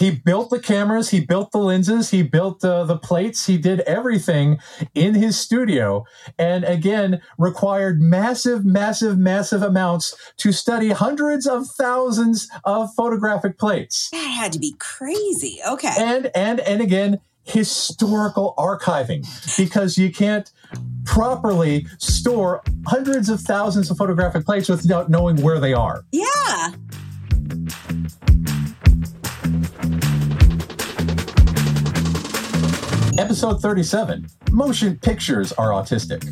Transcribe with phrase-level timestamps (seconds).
[0.00, 3.80] He built the cameras, he built the lenses, he built uh, the plates, he did
[3.80, 4.58] everything
[4.94, 6.06] in his studio.
[6.38, 14.08] And again, required massive, massive, massive amounts to study hundreds of thousands of photographic plates.
[14.10, 15.60] That had to be crazy.
[15.68, 15.92] Okay.
[15.98, 19.26] And, and, and again, historical archiving
[19.58, 20.50] because you can't
[21.04, 26.04] properly store hundreds of thousands of photographic plates without knowing where they are.
[26.10, 26.72] Yeah.
[33.20, 36.24] Episode 37 Motion Pictures Are Autistic.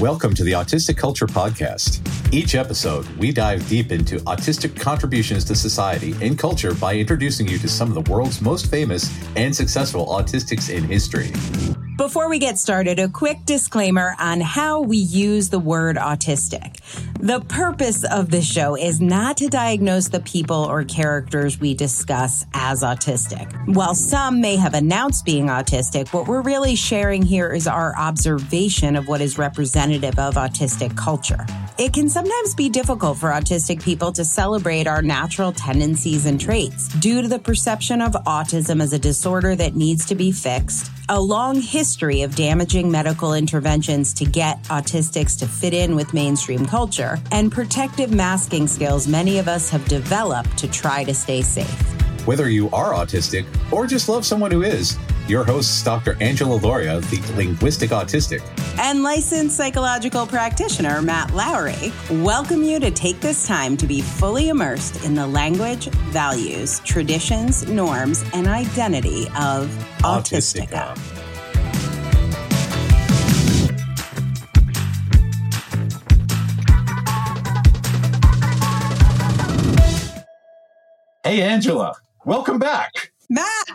[0.00, 2.02] Welcome to the Autistic Culture Podcast.
[2.34, 7.58] Each episode, we dive deep into autistic contributions to society and culture by introducing you
[7.58, 11.30] to some of the world's most famous and successful autistics in history.
[11.96, 16.76] Before we get started, a quick disclaimer on how we use the word autistic.
[17.20, 22.44] The purpose of this show is not to diagnose the people or characters we discuss
[22.52, 23.50] as autistic.
[23.74, 28.94] While some may have announced being autistic, what we're really sharing here is our observation
[28.94, 31.46] of what is representative of autistic culture.
[31.78, 36.88] It can sometimes be difficult for autistic people to celebrate our natural tendencies and traits
[36.88, 41.20] due to the perception of autism as a disorder that needs to be fixed a
[41.20, 47.18] long history of damaging medical interventions to get autistics to fit in with mainstream culture,
[47.30, 52.05] and protective masking skills many of us have developed to try to stay safe.
[52.26, 56.20] Whether you are autistic or just love someone who is, your hosts, Dr.
[56.20, 58.42] Angela Lorio, the linguistic autistic,
[58.80, 64.48] and licensed psychological practitioner Matt Lowry, welcome you to take this time to be fully
[64.48, 70.96] immersed in the language, values, traditions, norms, and identity of Autistica.
[70.96, 71.12] Autistica.
[81.22, 81.96] Hey, Angela.
[82.26, 83.12] Welcome back.
[83.30, 83.68] Matt,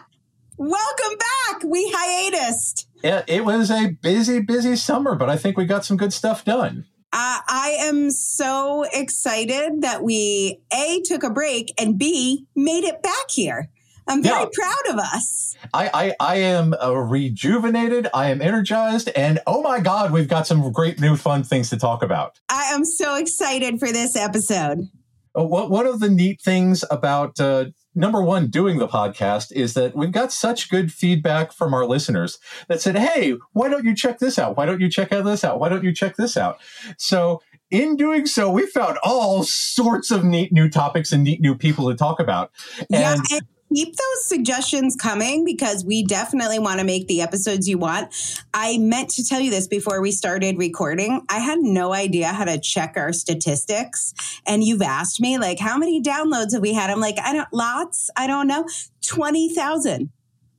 [0.57, 1.63] welcome back.
[1.63, 2.85] We hiatused.
[3.01, 6.44] Yeah, it was a busy, busy summer, but I think we got some good stuff
[6.44, 6.84] done.
[7.13, 13.01] Uh, I am so excited that we A, took a break and B, made it
[13.01, 13.69] back here.
[14.06, 14.47] I'm very yeah.
[14.51, 15.56] proud of us.
[15.73, 18.09] I, I, I am uh, rejuvenated.
[18.13, 19.09] I am energized.
[19.16, 22.38] And oh my God, we've got some great new fun things to talk about.
[22.50, 24.90] I am so excited for this episode.
[25.34, 29.96] Uh, one of the neat things about uh, number one doing the podcast is that
[29.96, 34.19] we've got such good feedback from our listeners that said, "Hey, why don't you check
[34.19, 34.57] this out?
[34.57, 35.59] Why don't you check out this out?
[35.59, 36.59] Why don't you check this out?"
[36.97, 41.56] So in doing so, we found all sorts of neat new topics and neat new
[41.56, 42.52] people to talk about.
[42.91, 47.68] And yeah, and keep those suggestions coming because we definitely want to make the episodes
[47.68, 48.14] you want.
[48.54, 51.22] I meant to tell you this before we started recording.
[51.30, 54.14] I had no idea how to check our statistics.
[54.46, 56.90] And you've asked me, like, how many downloads have we had?
[56.90, 58.09] I'm like, I don't, lots.
[58.18, 58.68] I don't know.
[59.08, 60.12] 20,000.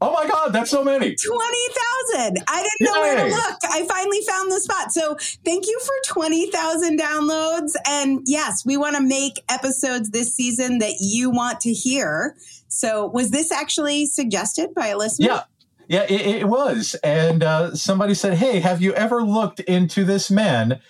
[0.04, 1.14] Oh my God, that's so many.
[1.14, 2.44] 20,000.
[2.48, 3.58] I didn't know where to look.
[3.62, 4.90] I finally found the spot.
[4.90, 7.74] So thank you for 20,000 downloads.
[7.86, 12.36] And yes, we want to make episodes this season that you want to hear.
[12.72, 15.26] So was this actually suggested by a listener?
[15.26, 15.42] Yeah.
[15.88, 16.94] Yeah, it, it was.
[17.02, 20.80] And uh, somebody said, Hey, have you ever looked into this man,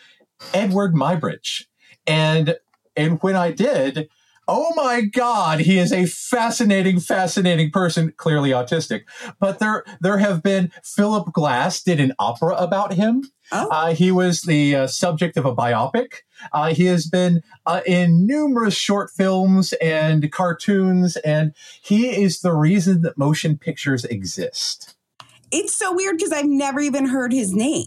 [0.55, 1.65] Edward Muybridge?
[2.07, 2.57] And
[2.95, 4.09] and when I did,
[4.53, 9.03] oh my god he is a fascinating fascinating person clearly autistic.
[9.41, 13.25] But there there have been philip glass did an opera about him.
[13.51, 13.69] Oh.
[13.71, 16.21] uh, he was the uh, subject of a biopic.
[16.53, 22.53] Uh, he has been uh, in numerous short films and cartoons and he is the
[22.53, 24.95] reason that motion pictures exist.
[25.51, 27.87] It's so weird because i've never even heard his name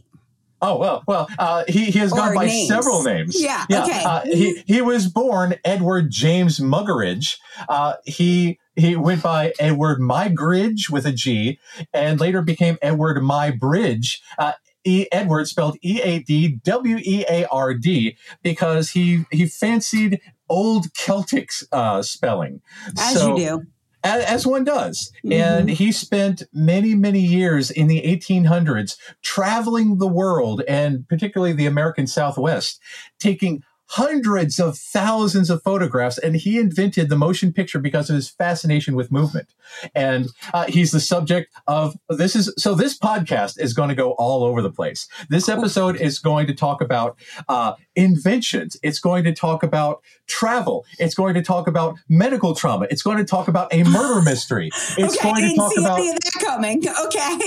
[0.65, 2.67] Oh well, well, uh, he he has or gone by names.
[2.67, 3.39] several names.
[3.39, 3.83] Yeah, yeah.
[3.83, 4.03] Okay.
[4.03, 7.37] Uh, he he was born Edward James Muggeridge.
[7.69, 11.59] Uh, he he went by Edward Muygridge with a G,
[11.93, 14.21] and later became Edward Muybridge.
[14.39, 19.45] Uh, e Edward spelled E A D W E A R D because he he
[19.45, 20.19] fancied
[20.49, 22.61] old Celtic uh, spelling.
[22.97, 23.67] As so, you do
[24.05, 25.11] as, one does.
[25.25, 25.31] Mm-hmm.
[25.34, 31.66] And he spent many, many years in the 1800s traveling the world and particularly the
[31.66, 32.79] American Southwest,
[33.19, 38.29] taking hundreds of thousands of photographs, and he invented the motion picture because of his
[38.29, 39.47] fascination with movement.
[39.93, 44.11] And uh, he's the subject of this is so this podcast is going to go
[44.11, 45.08] all over the place.
[45.29, 47.17] This episode is going to talk about
[47.47, 48.78] uh, inventions.
[48.84, 50.85] It's going to talk about travel.
[50.99, 52.88] It's going to talk about medical trauma.
[52.90, 54.70] It's going to talk about a murder mystery.
[54.97, 56.84] It's okay, going to talk about that coming.
[57.05, 57.38] Okay.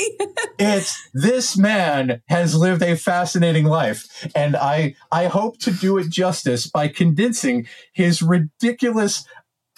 [0.59, 6.09] it's this man has lived a fascinating life, and I I hope to do it
[6.09, 6.28] justice
[6.67, 9.25] by condensing his ridiculous.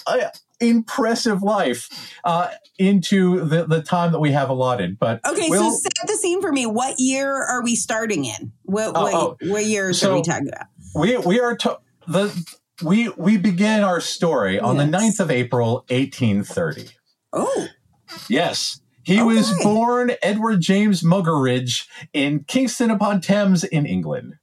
[0.06, 0.28] Uh,
[0.60, 1.88] impressive life
[2.24, 2.48] uh,
[2.78, 4.98] into the, the time that we have allotted.
[4.98, 6.66] But okay, we'll, so set the scene for me.
[6.66, 8.52] What year are we starting in?
[8.64, 10.66] What what, oh, what years so are we talking about?
[10.94, 14.86] We we are to, the we we begin our story on yes.
[14.86, 16.90] the 9th of April, 1830.
[17.32, 17.68] Oh.
[18.28, 18.80] Yes.
[19.02, 19.22] He okay.
[19.22, 24.34] was born Edward James Muggeridge in Kingston upon Thames in England.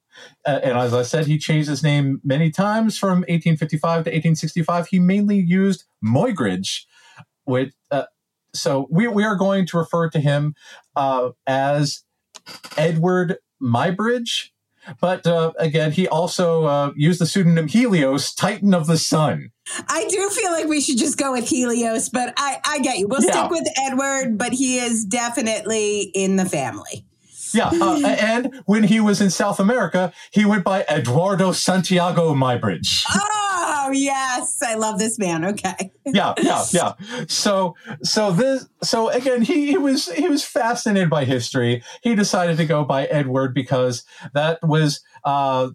[0.48, 4.88] Uh, and as I said, he changed his name many times from 1855 to 1865.
[4.88, 6.86] He mainly used Muygridge,
[7.44, 8.04] which, uh,
[8.54, 10.56] so we, we are going to refer to him
[10.96, 12.04] uh, as
[12.78, 14.52] Edward Muybridge.
[15.02, 19.52] But uh, again, he also uh, used the pseudonym Helios, Titan of the Sun.
[19.90, 23.08] I do feel like we should just go with Helios, but I, I get you.
[23.10, 23.32] We'll yeah.
[23.32, 27.06] stick with Edward, but he is definitely in the family.
[27.54, 33.06] Yeah, uh, and when he was in South America, he went by Eduardo Santiago Muybridge.
[33.10, 35.46] Oh yes, I love this man.
[35.46, 35.92] Okay.
[36.06, 36.94] yeah, yeah, yeah.
[37.28, 41.84] So, so this, so again, he, he was he was fascinated by history.
[42.02, 44.04] He decided to go by Edward because
[44.34, 45.02] that was.
[45.24, 45.70] Uh,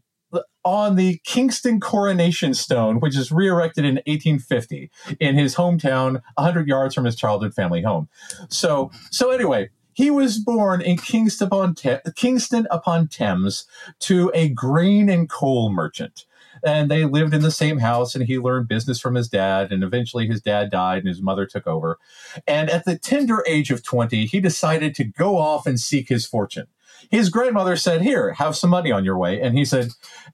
[0.64, 6.94] on the Kingston Coronation Stone, which is re-erected in 1850 in his hometown, 100 yards
[6.94, 8.08] from his childhood family home.
[8.48, 11.74] So, so anyway, he was born in Kingston upon,
[12.16, 13.66] Kingston upon Thames
[14.00, 16.24] to a grain and coal merchant.
[16.64, 19.72] And they lived in the same house, and he learned business from his dad.
[19.72, 21.98] And eventually, his dad died, and his mother took over.
[22.46, 26.26] And at the tender age of 20, he decided to go off and seek his
[26.26, 26.66] fortune.
[27.10, 29.40] His grandmother said, Here, have some money on your way.
[29.40, 29.88] And he said,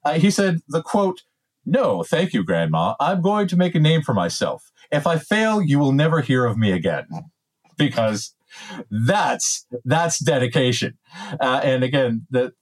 [0.05, 1.23] uh, He said, the quote,
[1.65, 2.95] No, thank you, Grandma.
[3.01, 4.71] I'm going to make a name for myself.
[4.91, 7.07] If I fail, you will never hear of me again.
[7.77, 8.35] Because
[8.91, 10.99] that's that's dedication.
[11.41, 12.53] Uh, and again, the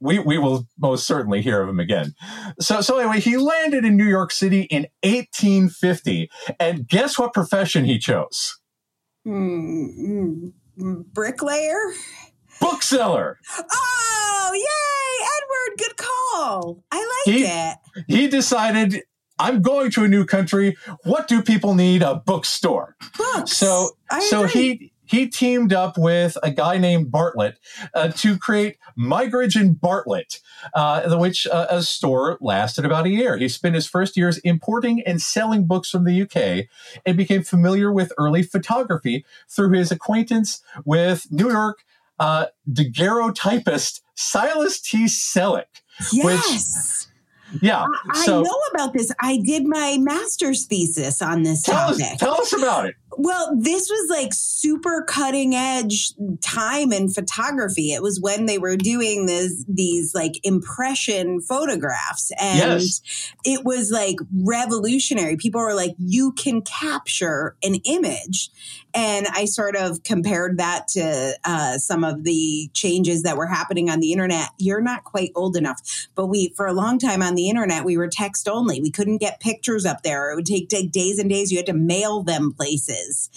[0.00, 2.14] we we will most certainly hear of him again.
[2.60, 6.30] So so anyway, he landed in New York City in 1850,
[6.60, 8.58] and guess what profession he chose?
[9.26, 11.92] Mm, mm, bricklayer.
[12.60, 13.38] Bookseller.
[13.58, 15.78] Oh, yay, Edward!
[15.78, 16.84] Good call.
[16.90, 17.76] I like he, it.
[18.06, 19.02] He decided
[19.38, 20.76] I'm going to a new country.
[21.04, 22.02] What do people need?
[22.02, 22.96] A bookstore.
[23.16, 23.52] Books.
[23.52, 24.60] So, I so agree.
[24.60, 27.58] he he teamed up with a guy named Bartlett
[27.92, 30.40] uh, to create Muggeridge and Bartlett,
[30.72, 33.36] uh, which uh, a store lasted about a year.
[33.36, 36.68] He spent his first years importing and selling books from the UK
[37.04, 41.84] and became familiar with early photography through his acquaintance with New York
[42.18, 45.04] uh, daguerreotypist Silas T.
[45.04, 45.82] Selleck.
[46.12, 47.06] Yes.
[47.06, 47.13] Which,
[47.60, 47.86] yeah.
[48.10, 49.12] I, so, I know about this.
[49.20, 52.04] I did my master's thesis on this tell topic.
[52.04, 52.96] Us, tell us about it.
[53.16, 57.92] Well, this was like super cutting edge time in photography.
[57.92, 62.32] It was when they were doing this, these like impression photographs.
[62.40, 63.32] And yes.
[63.44, 65.36] it was like revolutionary.
[65.36, 68.50] People were like, you can capture an image.
[68.96, 73.90] And I sort of compared that to uh, some of the changes that were happening
[73.90, 74.50] on the internet.
[74.58, 77.96] You're not quite old enough, but we, for a long time on the internet, we
[77.96, 78.80] were text only.
[78.80, 80.30] We couldn't get pictures up there.
[80.30, 81.50] It would take, take days and days.
[81.50, 83.30] You had to mail them places is.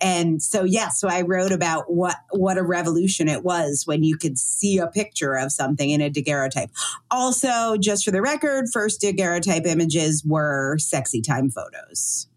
[0.00, 4.16] And so, yeah, so I wrote about what what a revolution it was when you
[4.16, 6.70] could see a picture of something in a daguerreotype.
[7.10, 12.28] Also, just for the record, first daguerreotype images were sexy time photos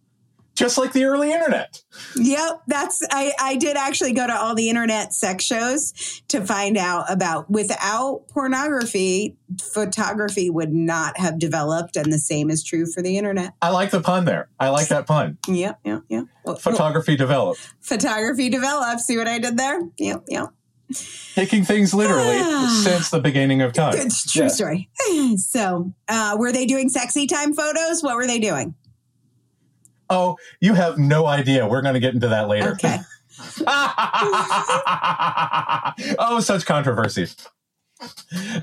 [0.58, 1.84] just like the early internet.
[2.16, 5.94] Yep, that's I, I did actually go to all the internet sex shows
[6.30, 12.64] to find out about without pornography, photography would not have developed, and the same is
[12.64, 13.54] true for the internet.
[13.62, 14.50] I like the pun there.
[14.60, 15.38] I like that pun.
[15.48, 16.26] Yep, yep, yep.
[16.60, 17.74] photography well, developed.
[17.82, 19.02] Photography developed.
[19.02, 19.80] See what I did there?
[20.00, 20.50] Yep, yep.
[21.36, 22.40] Taking things literally
[22.82, 23.94] since the beginning of time.
[23.96, 24.48] It's true yeah.
[24.48, 24.90] story.
[25.38, 28.02] So, uh, were they doing sexy time photos?
[28.02, 28.76] What were they doing?
[30.10, 31.68] Oh, you have no idea.
[31.68, 32.72] We're going to get into that later.
[32.72, 32.98] Okay.
[36.20, 37.36] oh, such controversies.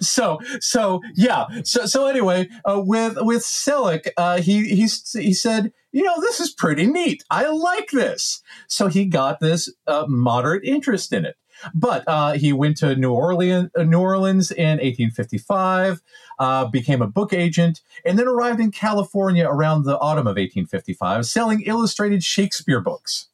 [0.01, 1.47] So, so yeah.
[1.65, 4.89] So, so anyway, uh, with with Selleck, uh, he he
[5.21, 7.25] he said, you know, this is pretty neat.
[7.31, 8.43] I like this.
[8.69, 11.37] So he got this uh, moderate interest in it.
[11.73, 16.03] But uh, he went to New Orleans, uh, New Orleans in 1855,
[16.39, 21.27] uh, became a book agent, and then arrived in California around the autumn of 1855,
[21.27, 23.29] selling illustrated Shakespeare books.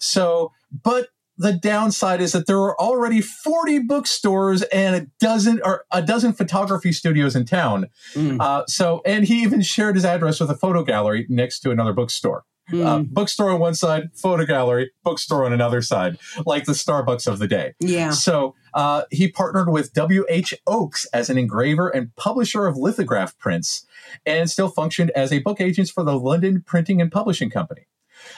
[0.00, 0.52] So,
[0.82, 6.00] but the downside is that there were already 40 bookstores and a dozen or a
[6.00, 7.88] dozen photography studios in town.
[8.14, 8.40] Mm.
[8.40, 11.92] Uh, so, and he even shared his address with a photo gallery next to another
[11.92, 12.44] bookstore.
[12.70, 12.84] Mm.
[12.84, 17.38] Uh, bookstore on one side, photo gallery, bookstore on another side, like the Starbucks of
[17.38, 17.74] the day.
[17.78, 18.10] Yeah.
[18.10, 20.52] So uh, he partnered with W.H.
[20.66, 23.86] Oakes as an engraver and publisher of lithograph prints
[24.24, 27.86] and still functioned as a book agent for the London Printing and Publishing Company.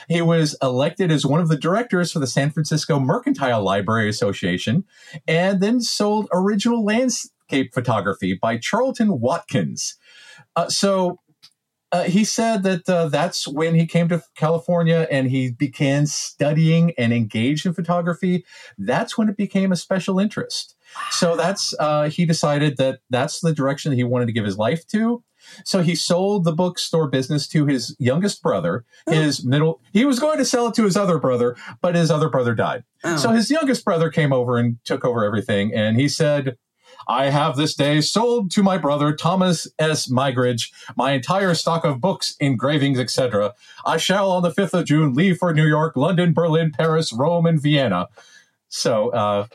[0.07, 4.83] He was elected as one of the directors for the San Francisco Mercantile Library Association
[5.27, 9.97] and then sold original landscape photography by Carleton Watkins.
[10.55, 11.19] Uh, so
[11.91, 16.93] uh, he said that uh, that's when he came to California and he began studying
[16.97, 18.45] and engaged in photography.
[18.77, 20.75] That's when it became a special interest.
[21.11, 24.57] So that's uh, he decided that that's the direction that he wanted to give his
[24.57, 25.23] life to.
[25.63, 28.85] So he sold the bookstore business to his youngest brother.
[29.07, 29.11] Oh.
[29.13, 32.29] His middle, he was going to sell it to his other brother, but his other
[32.29, 32.83] brother died.
[33.03, 33.17] Oh.
[33.17, 35.73] So his youngest brother came over and took over everything.
[35.73, 36.57] And he said,
[37.07, 40.07] I have this day sold to my brother Thomas S.
[40.07, 43.53] Muygridge my entire stock of books, engravings, etc.
[43.85, 47.45] I shall on the 5th of June leave for New York, London, Berlin, Paris, Rome,
[47.45, 48.07] and Vienna.
[48.67, 49.47] So uh,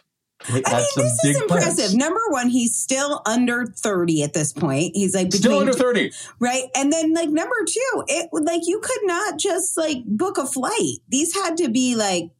[0.49, 0.63] I mean,
[0.97, 1.77] this is impressive.
[1.77, 1.95] Plans.
[1.95, 4.93] Number one, he's still under 30 at this point.
[4.95, 6.13] He's like between, still under 30.
[6.39, 6.65] Right.
[6.77, 10.99] And then like number two, it like you could not just like book a flight.
[11.09, 12.31] These had to be like,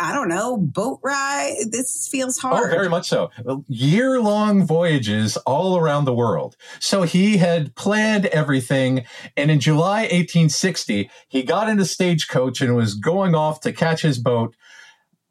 [0.00, 1.54] I don't know, boat ride.
[1.70, 2.66] This feels oh, hard.
[2.66, 3.30] Oh, very much so.
[3.68, 6.56] Year long voyages all around the world.
[6.80, 9.04] So he had planned everything.
[9.36, 14.02] And in July 1860, he got in a stagecoach and was going off to catch
[14.02, 14.56] his boat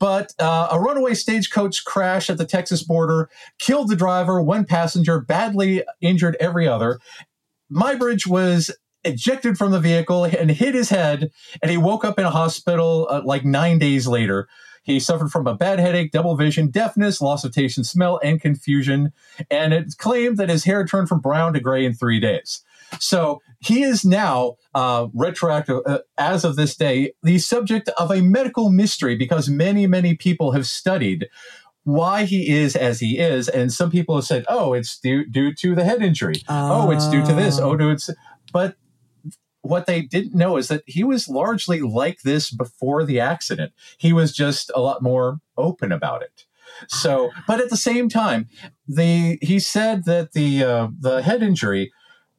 [0.01, 3.29] but uh, a runaway stagecoach crash at the Texas border
[3.59, 6.99] killed the driver, one passenger, badly injured every other.
[7.71, 11.29] Muybridge was ejected from the vehicle and hit his head,
[11.61, 14.49] and he woke up in a hospital uh, like nine days later.
[14.81, 18.41] He suffered from a bad headache, double vision, deafness, loss of taste and smell, and
[18.41, 19.13] confusion.
[19.51, 22.63] And it's claimed that his hair turned from brown to gray in three days.
[22.99, 28.21] So he is now uh, retroactive uh, as of this day the subject of a
[28.21, 31.29] medical mystery because many many people have studied
[31.83, 35.53] why he is as he is and some people have said oh it's due due
[35.53, 36.35] to the head injury.
[36.49, 37.59] Oh, oh it's due to this.
[37.59, 37.73] Oh.
[37.73, 38.09] no, it's
[38.51, 38.75] but
[39.61, 43.73] what they didn't know is that he was largely like this before the accident.
[43.97, 46.45] He was just a lot more open about it.
[46.87, 48.47] So but at the same time
[48.87, 51.91] the he said that the uh, the head injury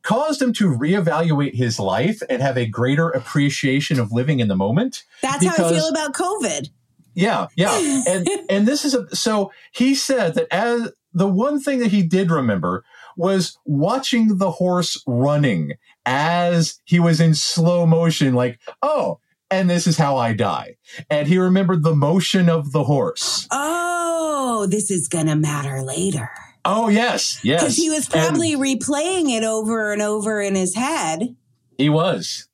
[0.02, 4.56] caused him to reevaluate his life and have a greater appreciation of living in the
[4.56, 5.04] moment.
[5.22, 6.70] That's because, how I feel about COVID.
[7.14, 8.02] Yeah, yeah.
[8.08, 12.02] and and this is a so he said that as the one thing that he
[12.02, 12.84] did remember
[13.16, 15.74] was watching the horse running
[16.06, 20.76] as he was in slow motion like, "Oh, and this is how I die."
[21.10, 23.46] And he remembered the motion of the horse.
[23.50, 26.30] Oh, this is going to matter later.
[26.64, 27.62] Oh yes, yes.
[27.62, 31.36] Because he was probably and replaying it over and over in his head.
[31.76, 32.48] He was.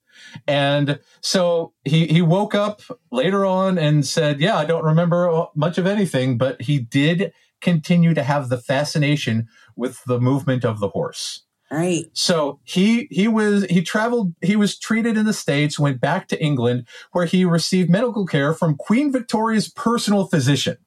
[0.46, 5.78] And so he, he woke up later on and said, Yeah, I don't remember much
[5.78, 10.88] of anything, but he did continue to have the fascination with the movement of the
[10.88, 11.44] horse.
[11.70, 12.06] Right.
[12.14, 16.42] So he he was he traveled he was treated in the states went back to
[16.42, 20.78] England where he received medical care from Queen Victoria's personal physician.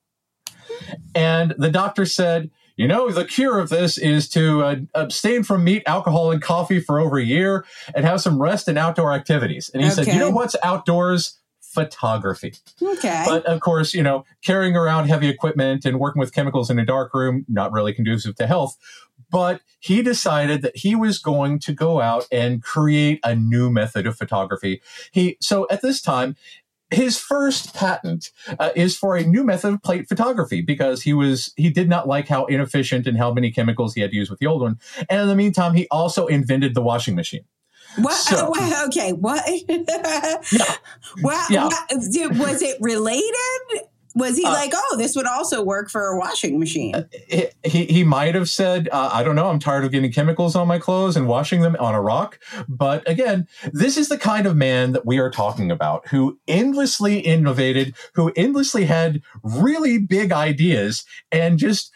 [1.13, 5.63] And the doctor said, you know, the cure of this is to uh, abstain from
[5.63, 9.69] meat, alcohol, and coffee for over a year and have some rest and outdoor activities.
[9.73, 10.03] And he okay.
[10.03, 11.37] said, you know what's outdoors?
[11.61, 12.55] Photography.
[12.81, 13.23] Okay.
[13.25, 16.85] But of course, you know, carrying around heavy equipment and working with chemicals in a
[16.85, 18.77] dark room, not really conducive to health.
[19.31, 24.05] But he decided that he was going to go out and create a new method
[24.05, 24.81] of photography.
[25.11, 26.35] He so at this time
[26.91, 31.53] his first patent uh, is for a new method of plate photography because he was
[31.55, 34.39] he did not like how inefficient and how many chemicals he had to use with
[34.39, 34.79] the old one.
[35.09, 37.45] And in the meantime, he also invented the washing machine.
[37.97, 38.13] What?
[38.13, 39.11] So, uh, okay.
[39.13, 39.43] What?
[39.67, 40.75] yeah.
[41.21, 41.65] What, yeah.
[41.65, 41.91] what?
[41.91, 43.87] Was it related?
[44.15, 46.95] Was he uh, like, oh, this would also work for a washing machine?
[46.95, 47.03] Uh,
[47.63, 50.67] he, he might have said, uh, I don't know, I'm tired of getting chemicals on
[50.67, 52.39] my clothes and washing them on a rock.
[52.67, 57.19] But again, this is the kind of man that we are talking about who endlessly
[57.19, 61.91] innovated, who endlessly had really big ideas and just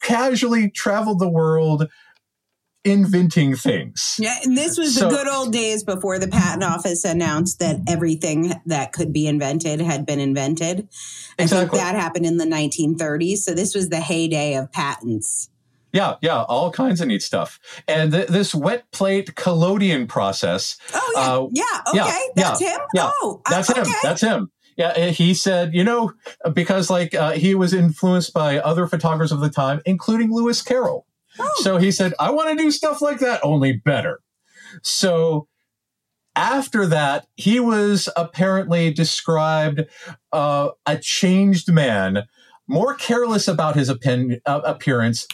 [0.00, 1.88] casually traveled the world
[2.84, 4.16] inventing things.
[4.18, 7.80] Yeah, and this was So- the good old days before the patent office announced that
[7.88, 10.88] everything that could be invented had been invented.
[11.38, 13.38] I think that happened in the 1930s.
[13.44, 15.50] So this was the heyday of patents.
[15.92, 17.58] Yeah, yeah, all kinds of neat stuff.
[17.88, 22.78] And th- this wet plate collodion process, Oh yeah, Uh, yeah, yeah, okay, that's him.
[22.94, 23.86] yeah, oh, uh, that's him.
[24.02, 24.50] That's him.
[24.76, 26.12] Yeah, he said, you know,
[26.52, 31.04] because like uh, he was influenced by other photographers of the time, including Lewis Carroll.
[31.38, 31.50] Oh.
[31.58, 34.20] So he said, I want to do stuff like that, only better.
[34.82, 35.48] So
[36.36, 39.82] after that, he was apparently described
[40.32, 42.24] uh, a changed man,
[42.66, 45.26] more careless about his opin- uh, appearance,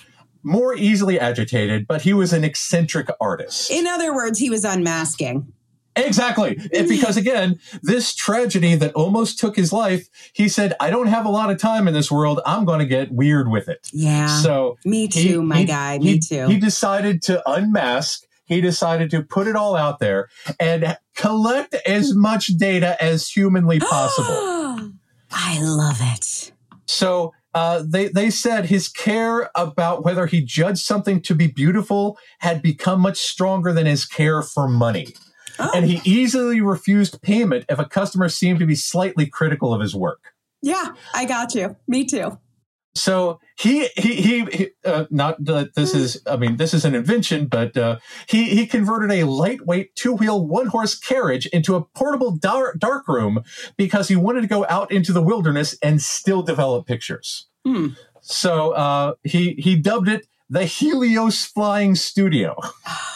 [0.43, 3.71] more easily agitated, but he was an eccentric artist.
[3.71, 5.53] In other words, he was unmasking.
[5.97, 6.57] Exactly.
[6.73, 11.25] It- because again, this tragedy that almost took his life, he said, I don't have
[11.27, 12.41] a lot of time in this world.
[12.45, 13.89] I'm going to get weird with it.
[13.93, 15.99] Yeah, So me too, he- my he- guy.
[15.99, 16.47] he- Me too.
[16.49, 18.23] He decided to unmask.
[18.47, 20.29] He decided to put it all out there
[20.61, 24.93] and collect as much data as humanly possible.
[25.31, 26.53] I love it.
[26.87, 32.19] So uh, they they said his care about whether he judged something to be beautiful
[32.41, 35.15] had become much stronger than his care for money,
[35.59, 39.81] Oh, and he easily refused payment if a customer seemed to be slightly critical of
[39.81, 40.33] his work.
[40.63, 41.77] yeah, I got you.
[41.87, 42.39] Me too.
[42.97, 46.95] So he he he, he uh, not that this is I mean this is an
[46.95, 51.83] invention, but uh, he he converted a lightweight two wheel one horse carriage into a
[51.83, 53.43] portable dark, dark room
[53.77, 57.49] because he wanted to go out into the wilderness and still develop pictures.
[57.67, 57.89] Hmm.
[58.21, 62.57] So uh, he he dubbed it the Helios Flying Studio.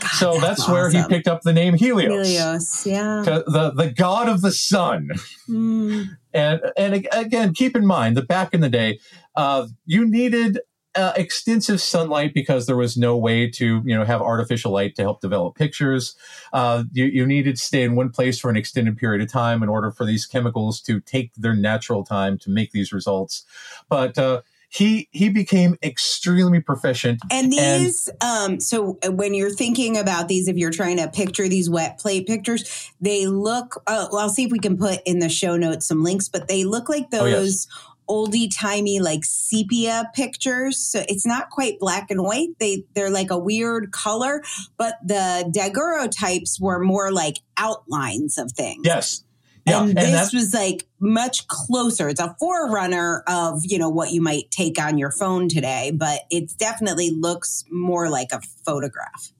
[0.00, 2.28] God, So that's, where he picked up the name Helios.
[2.28, 2.86] Helios.
[2.86, 3.22] Yeah.
[3.24, 5.10] The the god of the sun.
[5.46, 6.02] Hmm.
[6.32, 8.98] And and again, keep in mind that back in the day,
[9.34, 10.60] uh, you needed
[10.96, 15.02] uh, extensive sunlight because there was no way to you know have artificial light to
[15.02, 16.16] help develop pictures.
[16.52, 19.62] Uh, you you needed to stay in one place for an extended period of time
[19.62, 23.44] in order for these chemicals to take their natural time to make these results.
[23.88, 27.20] But uh, he he became extremely proficient.
[27.30, 31.70] And these, um, so when you're thinking about these, if you're trying to picture these
[31.70, 33.82] wet plate pictures, they look.
[33.86, 36.48] Uh, well, I'll see if we can put in the show notes some links, but
[36.48, 37.38] they look like Oh, yes.
[37.38, 37.68] those
[38.08, 40.78] oldie timey like sepia pictures.
[40.78, 42.50] So it's not quite black and white.
[42.58, 44.42] They they're like a weird color,
[44.76, 48.82] but the daguerreotypes were more like outlines of things.
[48.84, 49.24] Yes.
[49.66, 52.08] Yeah, and and, this was like much closer.
[52.08, 56.20] It's a forerunner of, you know, what you might take on your phone today, but
[56.30, 59.32] it definitely looks more like a photograph.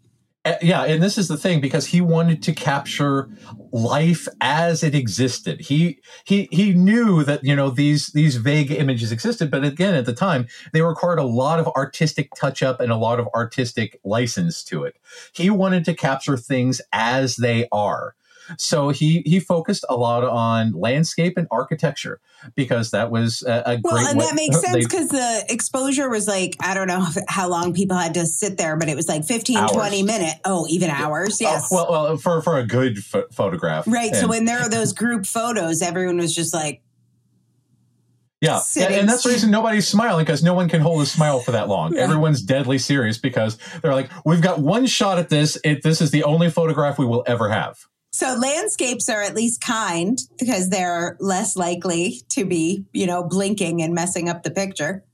[0.47, 3.29] Uh, yeah, and this is the thing because he wanted to capture
[3.73, 5.61] life as it existed.
[5.61, 10.07] He he he knew that you know these these vague images existed, but again, at
[10.07, 13.99] the time, they required a lot of artistic touch up and a lot of artistic
[14.05, 14.97] license to it.
[15.33, 18.15] He wanted to capture things as they are.
[18.59, 22.21] So he he focused a lot on landscape and architecture
[22.55, 26.09] because that was a, a Well, great and way- that makes sense because the exposure
[26.09, 29.09] was like, I don't know how long people had to sit there, but it was
[29.09, 29.71] like 15, Hours.
[29.73, 30.41] 20 minutes.
[30.45, 31.41] Oh, even hours.
[31.43, 31.69] Oh, yes.
[31.73, 34.15] Oh, well, well, for for a good pho- photograph, right.
[34.15, 36.83] So when there are those group photos, everyone was just like,
[38.41, 41.41] Yeah, and, and that's the reason nobody's smiling because no one can hold a smile
[41.41, 41.93] for that long.
[41.93, 42.01] Right.
[42.03, 45.59] Everyone's deadly serious because they're like, "We've got one shot at this.
[45.65, 49.61] It, this is the only photograph we will ever have." So landscapes are at least
[49.61, 55.05] kind because they're less likely to be, you know, blinking and messing up the picture.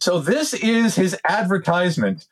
[0.00, 2.26] So this is his advertisement.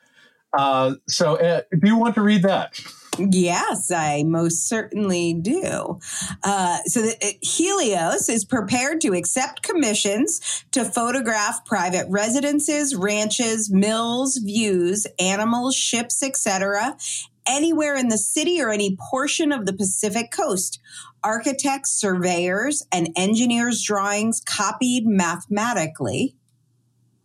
[0.53, 2.77] Uh, so, uh, do you want to read that?
[3.21, 6.01] Yes, I most certainly do.
[6.43, 13.71] Uh, so the, uh, Helios is prepared to accept commissions to photograph private residences, ranches,
[13.71, 16.97] mills, views, animals, ships, etc.,
[17.47, 20.81] anywhere in the city or any portion of the Pacific coast.
[21.23, 26.37] Architects, surveyors, and engineers' drawings copied mathematically.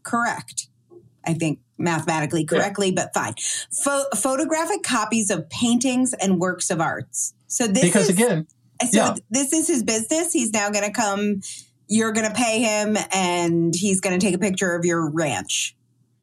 [0.03, 0.67] Correct.
[1.25, 3.35] I think mathematically correctly, but fine.
[3.71, 7.33] Pho- photographic copies of paintings and works of arts.
[7.47, 8.47] So this Because is, again,
[8.81, 9.15] so yeah.
[9.29, 10.33] this is his business.
[10.33, 11.41] He's now going to come.
[11.87, 15.75] You're going to pay him, and he's going to take a picture of your ranch.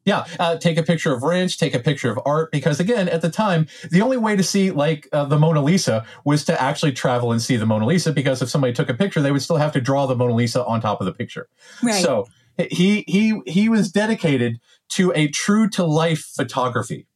[0.05, 2.51] Yeah, uh, take a picture of ranch, take a picture of art.
[2.51, 6.05] Because again, at the time, the only way to see like uh, the Mona Lisa
[6.25, 8.11] was to actually travel and see the Mona Lisa.
[8.11, 10.65] Because if somebody took a picture, they would still have to draw the Mona Lisa
[10.65, 11.47] on top of the picture.
[11.83, 12.01] Right.
[12.03, 12.27] So
[12.71, 14.59] he he he was dedicated
[14.89, 17.07] to a true to life photography.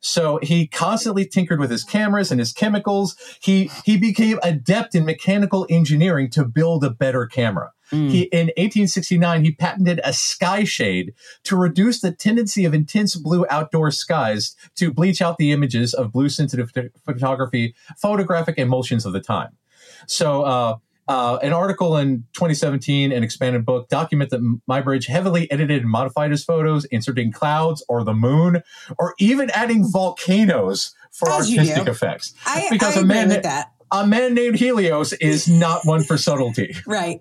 [0.00, 3.16] So he constantly tinkered with his cameras and his chemicals.
[3.40, 7.72] He he became adept in mechanical engineering to build a better camera.
[7.92, 8.10] Mm.
[8.10, 13.46] He in 1869 he patented a sky shade to reduce the tendency of intense blue
[13.48, 16.72] outdoor skies to bleach out the images of blue sensitive
[17.04, 19.56] photography, photographic emulsions of the time.
[20.06, 20.76] So uh,
[21.08, 26.30] uh, an article in 2017, an expanded book, document that Muybridge heavily edited and modified
[26.30, 28.62] his photos, inserting clouds or the moon,
[28.98, 32.34] or even adding volcanoes for As artistic effects.
[32.44, 33.72] I, because I a man with that.
[33.92, 36.74] A man named Helios is not one for subtlety.
[36.86, 37.20] Right.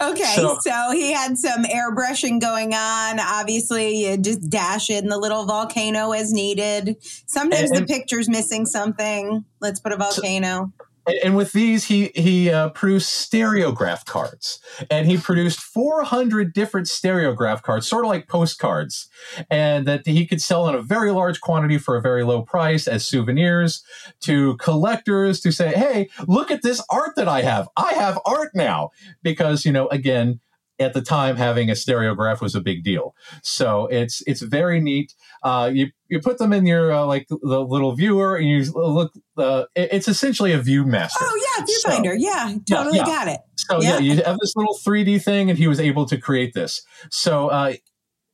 [0.00, 3.20] Okay, so, so, he had some airbrushing going on.
[3.20, 6.96] Obviously, you just dash in the little volcano as needed.
[7.26, 9.44] Sometimes and, the picture's missing something.
[9.60, 10.72] Let's put a volcano.
[10.78, 14.58] So, and with these, he he uh, produced stereograph cards,
[14.90, 19.08] and he produced 400 different stereograph cards, sort of like postcards,
[19.50, 22.86] and that he could sell in a very large quantity for a very low price
[22.86, 23.82] as souvenirs
[24.20, 27.68] to collectors to say, "Hey, look at this art that I have!
[27.76, 28.90] I have art now!"
[29.22, 30.40] Because you know, again,
[30.78, 33.14] at the time having a stereograph was a big deal.
[33.42, 35.14] So it's it's very neat.
[35.42, 39.12] Uh, you you put them in your uh, like the little viewer and you look.
[39.36, 41.10] Uh, it's essentially a view ViewMaster.
[41.20, 42.12] Oh yeah, viewfinder.
[42.12, 43.40] So, yeah, totally yeah, got it.
[43.56, 43.94] So yeah.
[43.94, 43.98] yeah.
[43.98, 46.82] you have this little 3D thing, and he was able to create this.
[47.10, 47.74] So uh,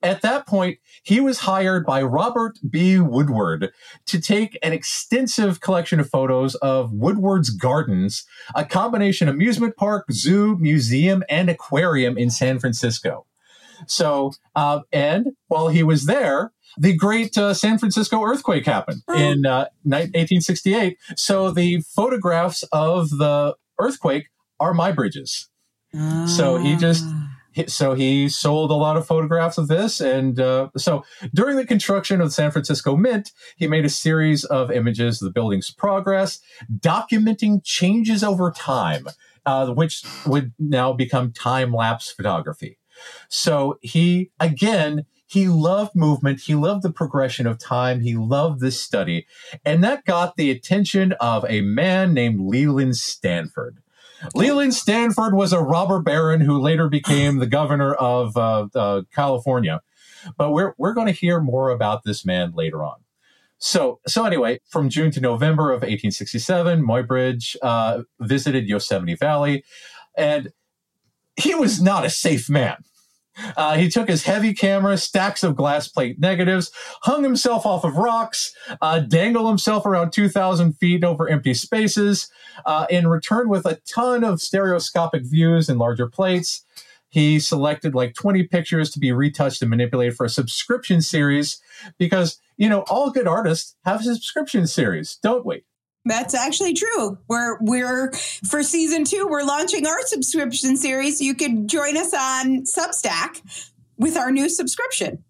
[0.03, 2.99] at that point, he was hired by Robert B.
[2.99, 3.71] Woodward
[4.07, 10.57] to take an extensive collection of photos of Woodward's Gardens, a combination amusement park, zoo,
[10.59, 13.27] museum, and aquarium in San Francisco.
[13.87, 19.15] So, uh, and while he was there, the great uh, San Francisco earthquake happened oh.
[19.15, 20.99] in uh, 1868.
[21.17, 25.49] So the photographs of the earthquake are Muybridge's.
[26.27, 27.31] So he just ah
[27.67, 32.21] so he sold a lot of photographs of this and uh, so during the construction
[32.21, 36.41] of the san francisco mint he made a series of images of the building's progress
[36.79, 39.07] documenting changes over time
[39.47, 42.79] uh, which would now become time-lapse photography
[43.29, 48.81] so he again he loved movement he loved the progression of time he loved this
[48.81, 49.27] study
[49.65, 53.79] and that got the attention of a man named leland stanford
[54.35, 59.81] Leland Stanford was a robber baron who later became the governor of uh, uh, California.
[60.37, 62.97] But we're, we're going to hear more about this man later on.
[63.59, 69.65] So, so anyway, from June to November of 1867, Muybridge uh, visited Yosemite Valley,
[70.17, 70.53] and
[71.37, 72.77] he was not a safe man.
[73.57, 76.71] Uh, he took his heavy camera, stacks of glass plate negatives,
[77.03, 82.31] hung himself off of rocks, uh, dangled himself around 2,000 feet over empty spaces,
[82.67, 86.65] uh, and returned with a ton of stereoscopic views and larger plates.
[87.09, 91.61] He selected like 20 pictures to be retouched and manipulated for a subscription series
[91.99, 95.65] because, you know, all good artists have a subscription series, don't we?
[96.05, 97.19] That's actually true.
[97.29, 98.13] We're we're
[98.49, 101.21] for season two, we're launching our subscription series.
[101.21, 103.43] You could join us on Substack
[103.99, 105.23] with our new subscription.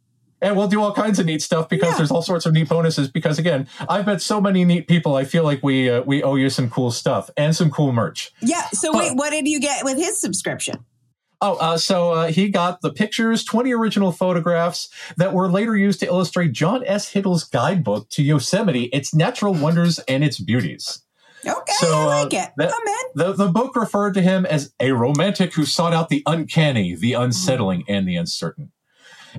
[0.42, 1.96] And we'll do all kinds of neat stuff because yeah.
[1.98, 3.08] there's all sorts of neat bonuses.
[3.08, 5.16] Because again, I've met so many neat people.
[5.16, 8.32] I feel like we uh, we owe you some cool stuff and some cool merch.
[8.40, 8.66] Yeah.
[8.72, 10.84] So wait, what did you get with his subscription?
[11.42, 16.00] Oh, uh, so uh, he got the pictures, 20 original photographs that were later used
[16.00, 17.08] to illustrate John S.
[17.08, 21.02] Hittell's guidebook to Yosemite, its natural wonders and its beauties.
[21.46, 22.50] Okay, so, I like uh, it.
[22.56, 22.74] The,
[23.14, 27.14] the, the, book referred to him as a romantic who sought out the uncanny, the
[27.14, 28.72] unsettling, and the uncertain.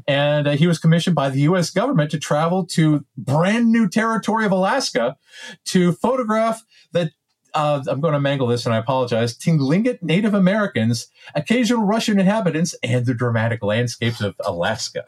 [0.08, 1.70] And uh, he was commissioned by the U.S.
[1.70, 5.18] government to travel to brand new territory of Alaska
[5.66, 7.12] to photograph the
[7.54, 9.38] uh, I'm going to mangle this and I apologize.
[9.38, 15.06] Tlingit Native Americans, occasional Russian inhabitants, and the dramatic landscapes of Alaska.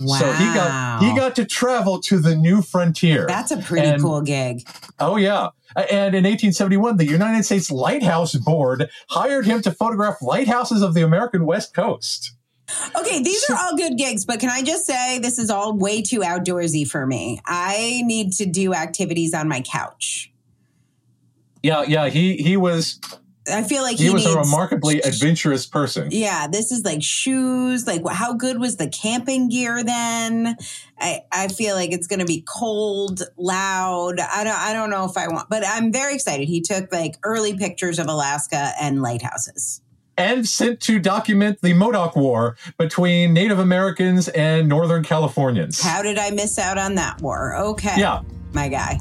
[0.00, 0.18] Wow.
[0.18, 3.26] So he got he got to travel to the new frontier.
[3.26, 4.66] That's a pretty and, cool gig.
[4.98, 5.50] Oh yeah.
[5.76, 11.02] And in 1871, the United States Lighthouse Board hired him to photograph lighthouses of the
[11.02, 12.32] American West Coast.
[12.96, 16.00] Okay, these are all good gigs, but can I just say this is all way
[16.00, 17.40] too outdoorsy for me?
[17.44, 20.32] I need to do activities on my couch.
[21.64, 23.00] Yeah, yeah, he he was
[23.50, 26.08] I feel like he, he was needs, a remarkably adventurous person.
[26.10, 27.86] Yeah, this is like shoes.
[27.86, 30.56] Like, how good was the camping gear then?
[30.98, 34.20] I, I feel like it's going to be cold, loud.
[34.20, 36.48] I don't I don't know if I want, but I'm very excited.
[36.48, 39.80] He took like early pictures of Alaska and lighthouses.
[40.18, 45.80] And sent to document the Modoc War between Native Americans and Northern Californians.
[45.80, 47.56] How did I miss out on that war?
[47.56, 47.94] Okay.
[47.96, 48.20] Yeah.
[48.52, 49.00] My guy.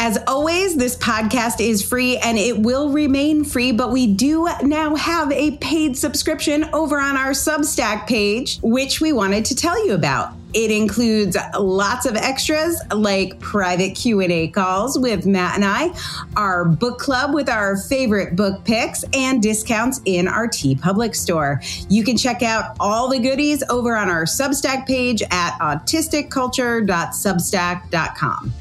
[0.00, 4.94] As always, this podcast is free and it will remain free, but we do now
[4.94, 9.94] have a paid subscription over on our Substack page, which we wanted to tell you
[9.94, 10.34] about.
[10.54, 15.90] It includes lots of extras like private Q&A calls with Matt and I,
[16.36, 21.60] our book club with our favorite book picks, and discounts in our TeePublic store.
[21.90, 28.52] You can check out all the goodies over on our Substack page at autisticculture.substack.com.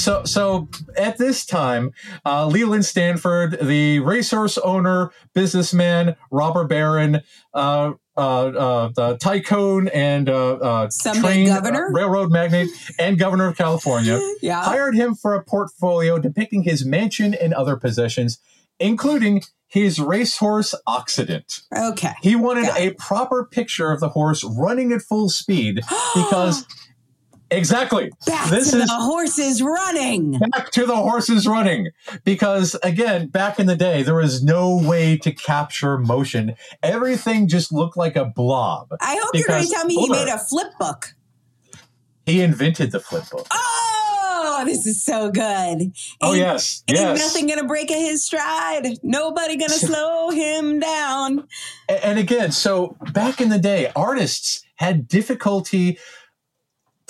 [0.00, 1.92] So, so at this time,
[2.24, 7.20] uh, Leland Stanford, the racehorse owner, businessman, robber baron,
[7.52, 10.88] uh, uh, uh, the tycoon and uh, uh,
[11.20, 11.90] train governor?
[11.92, 14.62] railroad magnate and governor of California, Yeah.
[14.64, 18.38] hired him for a portfolio depicting his mansion and other possessions,
[18.78, 21.60] including his racehorse Occident.
[21.76, 22.12] Okay.
[22.22, 25.76] He wanted a proper picture of the horse running at full speed
[26.14, 26.64] because
[27.50, 30.38] exactly Back this to is the horses running.
[30.52, 31.88] back to the horses running
[32.24, 37.72] because again back in the day there was no way to capture motion everything just
[37.72, 40.68] looked like a blob I hope you're going to tell me he made a flip
[40.78, 41.14] book.
[42.26, 43.46] he invented the flip book
[44.42, 45.92] Oh, this is so good.
[46.22, 48.86] oh yes Ain't yes nothing gonna break his stride.
[49.02, 51.46] Nobody gonna slow him down.
[51.88, 55.98] And again so back in the day artists had difficulty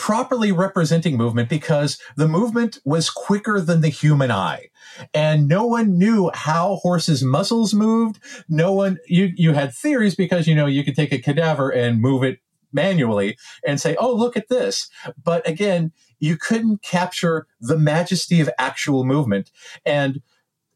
[0.01, 4.71] properly representing movement because the movement was quicker than the human eye.
[5.13, 8.19] And no one knew how horses muscles moved.
[8.49, 12.01] No one you you had theories because you know you could take a cadaver and
[12.01, 12.39] move it
[12.73, 13.37] manually
[13.67, 14.89] and say oh look at this.
[15.23, 19.51] But again you couldn't capture the majesty of actual movement.
[19.85, 20.23] And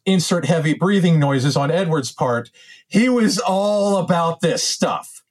[0.05, 2.51] insert heavy breathing noises on edward's part.
[2.89, 5.23] He was all about this stuff.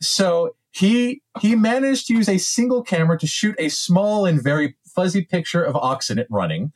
[0.00, 4.74] So he he managed to use a single camera to shoot a small and very
[4.86, 6.72] fuzzy picture of Occident running,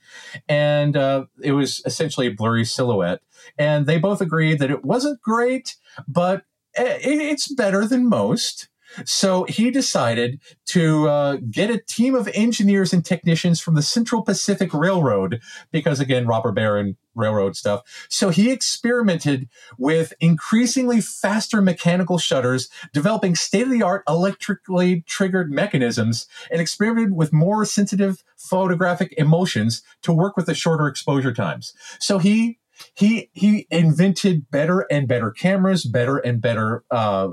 [0.49, 3.21] and uh, it was essentially a blurry silhouette.
[3.59, 6.45] And they both agreed that it wasn't great, but
[6.79, 8.69] i- it's better than most.
[9.05, 14.23] So he decided to uh, get a team of engineers and technicians from the Central
[14.23, 17.83] Pacific Railroad, because again, Robert baron railroad stuff.
[18.09, 19.49] So he experimented
[19.79, 27.15] with increasingly faster mechanical shutters, developing state of the art electrically triggered mechanisms, and experimented
[27.17, 31.73] with more sensitive photographic emulsions to work with the shorter exposure times.
[31.99, 32.59] So he
[32.95, 37.29] he he invented better and better cameras, better and better uh,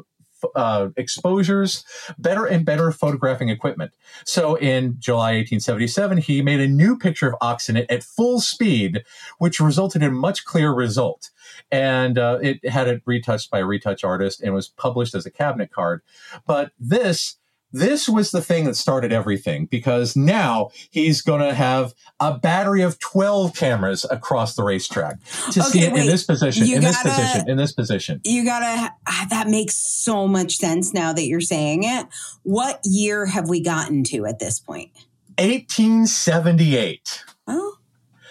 [0.56, 1.84] uh, exposures,
[2.18, 3.94] better and better photographing equipment.
[4.26, 9.04] So in July 1877, he made a new picture of Occident at full speed,
[9.38, 11.30] which resulted in much clearer result.
[11.72, 15.32] And uh, it had it retouched by a retouch artist and was published as a
[15.32, 16.02] cabinet card.
[16.46, 17.38] But this
[17.74, 22.84] this was the thing that started everything because now he's going to have a battery
[22.84, 25.18] of 12 cameras across the racetrack
[25.52, 26.02] to see it wait.
[26.02, 28.22] in this position, in this gotta- position, in this position.
[28.24, 28.94] You gotta.
[29.08, 32.06] ah, That makes so much sense now that you're saying it.
[32.44, 34.92] What year have we gotten to at this point?
[35.40, 37.24] 1878.
[37.48, 37.78] Oh,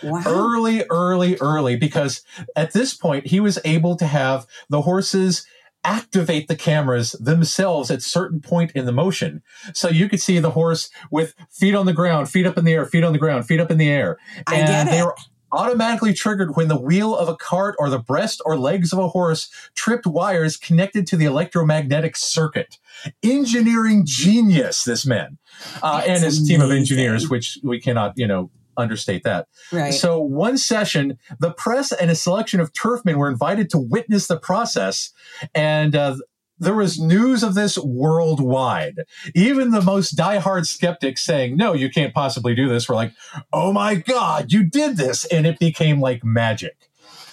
[0.02, 0.22] wow.
[0.26, 2.22] early, early, early, because
[2.56, 5.46] at this point he was able to have the horses
[5.84, 9.42] activate the cameras themselves at certain point in the motion.
[9.74, 12.72] So you could see the horse with feet on the ground, feet up in the
[12.72, 14.18] air, feet on the ground, feet up in the air.
[14.46, 15.04] I and get they it.
[15.04, 15.16] were
[15.52, 19.08] automatically triggered when the wheel of a cart or the breast or legs of a
[19.08, 22.78] horse tripped wires connected to the electromagnetic circuit.
[23.22, 25.38] Engineering genius, this man.
[25.82, 29.48] Uh, and his team of engineers, which we cannot, you know, understate that.
[29.70, 29.92] Right.
[29.92, 34.38] So one session, the press and a selection of turfmen were invited to witness the
[34.38, 35.12] process,
[35.54, 36.16] and uh,
[36.58, 39.00] there was news of this worldwide.
[39.34, 43.12] Even the most diehard skeptics saying, "No, you can't possibly do this." Were like,
[43.52, 46.76] "Oh my God, you did this!" And it became like magic.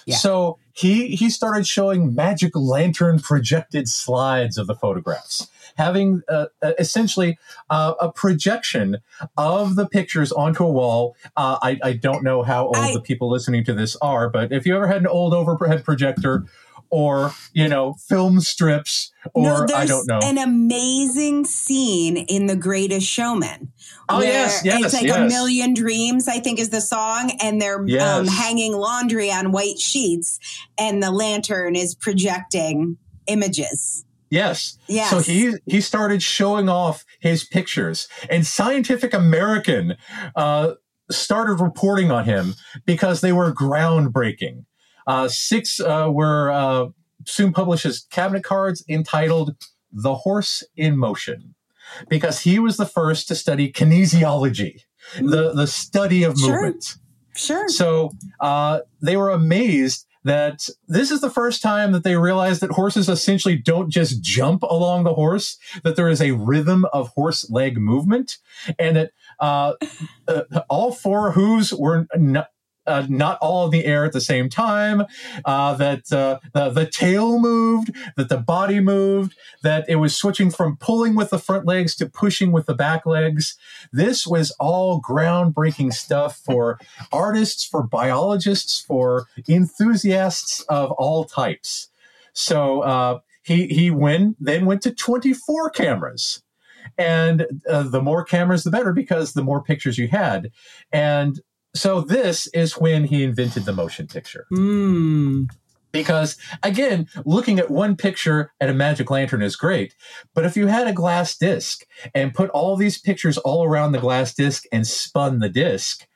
[0.06, 0.16] Yeah.
[0.16, 6.72] So he he started showing magic lantern projected slides of the photographs, having uh, uh,
[6.78, 8.98] essentially uh, a projection
[9.36, 11.16] of the pictures onto a wall.
[11.36, 14.52] Uh, I, I don't know how old I- the people listening to this are, but
[14.52, 16.44] if you ever had an old overhead projector
[16.92, 20.18] or you know film strips or no, I don't know.
[20.22, 23.70] an amazing scene in The Greatest Showman.
[24.08, 27.78] Oh, yes, yes, It's like a million dreams, I think is the song, and they're
[28.00, 30.40] um, hanging laundry on white sheets,
[30.76, 32.96] and the lantern is projecting
[33.28, 34.04] images.
[34.30, 34.78] Yes.
[34.88, 35.10] Yes.
[35.10, 39.96] So he he started showing off his pictures, and Scientific American
[40.36, 40.74] uh,
[41.10, 42.54] started reporting on him
[42.86, 44.64] because they were groundbreaking.
[45.06, 46.86] Uh, six uh, were uh,
[47.26, 49.56] soon published as cabinet cards entitled
[49.92, 51.54] "The Horse in Motion."
[52.08, 54.82] because he was the first to study kinesiology,
[55.16, 55.30] Mm.
[55.32, 56.52] the, the study of Sure.
[56.62, 56.94] movement.
[57.34, 57.68] Sure.
[57.68, 62.72] So uh, they were amazed that this is the first time that they realized that
[62.72, 67.48] horses essentially don't just jump along the horse, that there is a rhythm of horse
[67.50, 68.38] leg movement,
[68.78, 69.74] and that uh,
[70.28, 72.48] uh, all four hooves were not.
[72.86, 75.04] Uh, not all in the air at the same time.
[75.44, 80.50] Uh, that uh, the, the tail moved, that the body moved, that it was switching
[80.50, 83.56] from pulling with the front legs to pushing with the back legs.
[83.92, 86.78] This was all groundbreaking stuff for
[87.12, 91.88] artists, for biologists, for enthusiasts of all types.
[92.32, 96.42] So uh, he he went then went to 24 cameras,
[96.98, 100.50] and uh, the more cameras, the better because the more pictures you had.
[100.92, 101.40] And
[101.74, 104.46] so this is when he invented the motion picture.
[104.52, 105.48] Mm.
[105.92, 109.94] Because again, looking at one picture at a magic lantern is great,
[110.34, 113.98] but if you had a glass disc and put all these pictures all around the
[113.98, 116.06] glass disc and spun the disc,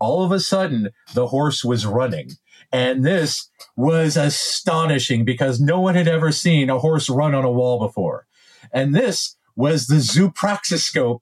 [0.00, 2.30] all of a sudden the horse was running.
[2.72, 7.52] And this was astonishing because no one had ever seen a horse run on a
[7.52, 8.26] wall before.
[8.72, 11.20] And this was the zoopraxiscope,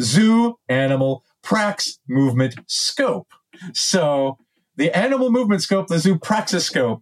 [0.00, 3.28] zoo animal prax movement scope.
[3.72, 4.38] So
[4.76, 7.00] the animal movement scope, the zoopraxiscope,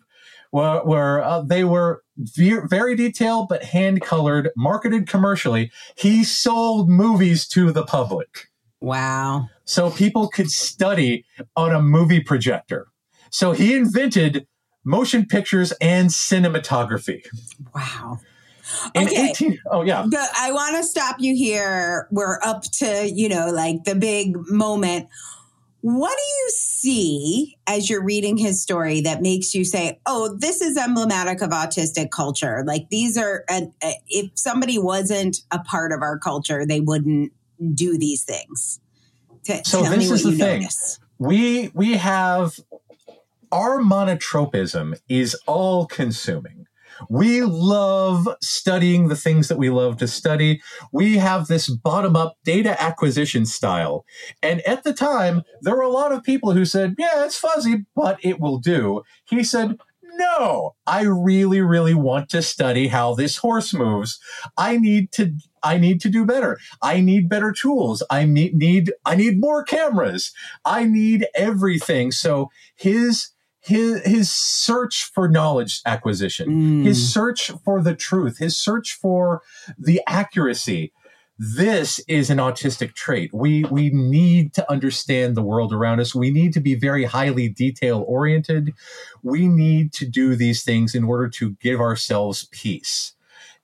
[0.53, 5.71] were, were uh, they were ve- very detailed but hand colored, marketed commercially.
[5.97, 8.51] He sold movies to the public
[8.81, 9.49] Wow.
[9.65, 11.25] so people could study
[11.57, 12.89] on a movie projector.
[13.31, 14.47] So he invented
[14.85, 17.25] motion pictures and cinematography.
[17.75, 18.19] Wow.
[18.95, 19.29] In Okay.
[19.31, 20.05] 18 oh yeah.
[20.09, 22.09] But I want to stop you here.
[22.11, 25.09] We're up to, you know, like the big moment.
[25.81, 30.61] What do you see as you're reading his story that makes you say, oh, this
[30.61, 32.63] is emblematic of autistic culture?
[32.65, 37.33] Like these are, uh, uh, if somebody wasn't a part of our culture, they wouldn't
[37.75, 38.79] do these things.
[39.43, 40.61] T- So this is the thing.
[40.61, 41.01] notice.
[41.19, 42.61] We we have
[43.51, 46.62] our monotropism is all consuming.
[47.09, 50.63] We love studying the things that we love to study.
[50.93, 54.05] We have this bottom up data acquisition style.
[54.43, 57.87] And at the time, there were a lot of people who said, yeah, it's fuzzy,
[57.95, 59.03] but it will do.
[59.29, 59.79] He said,
[60.15, 64.21] no, I really, really want to study how this horse moves.
[64.57, 66.59] I need to, I need to do better.
[66.83, 68.03] I need better tools.
[68.11, 70.33] I need, need, I need more cameras.
[70.65, 72.13] I need everything.
[72.13, 73.31] So his,
[73.63, 76.85] his, his search for knowledge acquisition, Mm.
[76.85, 79.43] his search for the truth, his search for
[79.79, 80.93] the accuracy.
[81.39, 83.31] This is an autistic trait.
[83.33, 86.15] We we need to understand the world around us.
[86.15, 88.73] We need to be very highly detail oriented.
[89.23, 93.15] We need to do these things in order to give ourselves peace.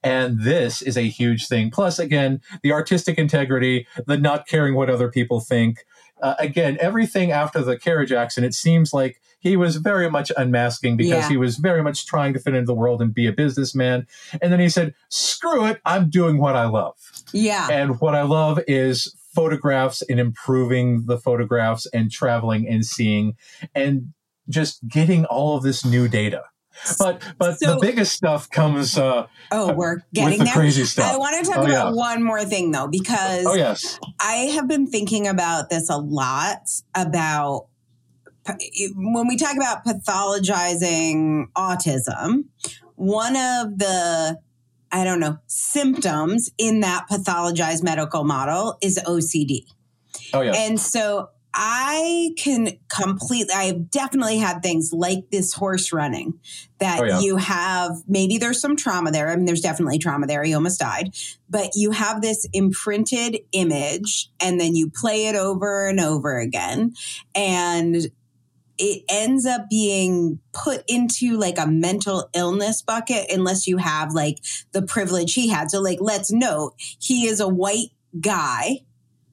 [0.03, 1.71] And this is a huge thing.
[1.71, 5.85] Plus, again, the artistic integrity, the not caring what other people think.
[6.23, 10.97] Uh, again, everything after the carriage accident, it seems like he was very much unmasking
[10.97, 11.29] because Yeah.
[11.29, 14.07] he was very much trying to fit into the world and be a businessman.
[14.43, 16.95] And then he said, screw it, I'm doing what I love.
[17.33, 17.69] Yeah.
[17.71, 23.37] And what I love is photographs and improving the photographs and traveling and seeing
[23.75, 24.13] and
[24.49, 26.43] just getting all of this new data.
[26.99, 30.55] But but So- the biggest stuff comes uh Oh, we're getting the there.
[30.55, 31.13] crazy stuff.
[31.13, 31.93] I want to talk Oh, about yeah.
[31.93, 33.99] one more thing though, because oh yes.
[34.21, 37.68] I have been thinking about this a lot about
[38.95, 42.45] when we talk about pathologizing autism,
[42.97, 44.39] one of the
[44.91, 49.67] I don't know, symptoms in that pathologized medical model is OCD.
[50.33, 50.57] Oh yes.
[50.57, 56.39] And so I can completely, I have definitely had things like this horse running
[56.79, 57.21] that Oh, yeah.
[57.21, 59.29] you have, maybe there's some trauma there.
[59.29, 60.45] I mean, there's definitely trauma there.
[60.45, 61.15] He almost died.
[61.51, 66.95] But you have this imprinted image and then you play it over and over again.
[67.35, 68.09] And
[68.79, 74.39] it ends up being put into like a mental illness bucket unless you have like
[74.73, 75.71] the privilege he had.
[75.71, 77.89] So, like, let's note he is a white
[78.21, 78.81] guy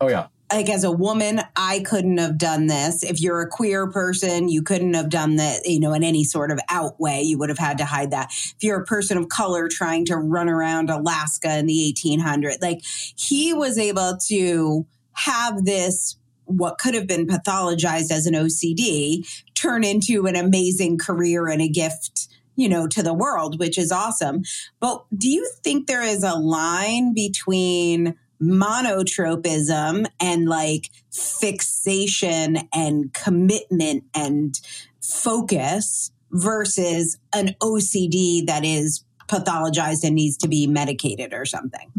[0.01, 0.27] oh yeah.
[0.51, 3.03] like as a woman, I couldn't have done this.
[3.03, 6.51] If you're a queer person, you couldn't have done that, you know, in any sort
[6.51, 7.21] of out way.
[7.21, 8.31] You would have had to hide that.
[8.31, 12.81] If you're a person of color trying to run around Alaska in the 1800s, like
[12.83, 19.83] he was able to have this what could have been pathologized as an OCD turn
[19.83, 24.43] into an amazing career and a gift you know to the world which is awesome
[24.79, 34.03] but do you think there is a line between monotropism and like fixation and commitment
[34.13, 34.59] and
[35.01, 41.91] focus versus an OCD that is pathologized and needs to be medicated or something.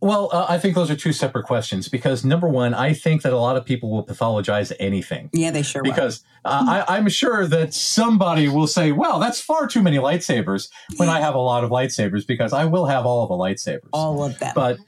[0.00, 3.32] Well, uh, I think those are two separate questions because number one, I think that
[3.32, 5.28] a lot of people will pathologize anything.
[5.32, 9.40] Yeah, they sure will because uh, I, I'm sure that somebody will say, "Well, that's
[9.40, 13.06] far too many lightsabers." When I have a lot of lightsabers, because I will have
[13.06, 14.52] all of the lightsabers, all of them.
[14.54, 14.78] But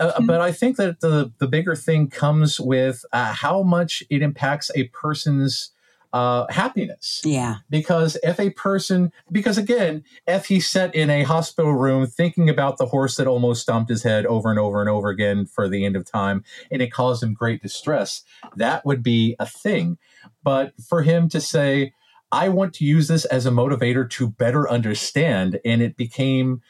[0.00, 4.22] uh, but I think that the the bigger thing comes with uh, how much it
[4.22, 5.70] impacts a person's
[6.12, 7.20] uh, happiness.
[7.24, 7.56] Yeah.
[7.68, 12.78] Because if a person, because again, if he sat in a hospital room thinking about
[12.78, 15.84] the horse that almost stomped his head over and over and over again for the
[15.84, 18.22] end of time, and it caused him great distress,
[18.56, 19.98] that would be a thing.
[20.42, 21.92] But for him to say,
[22.32, 26.62] I want to use this as a motivator to better understand, and it became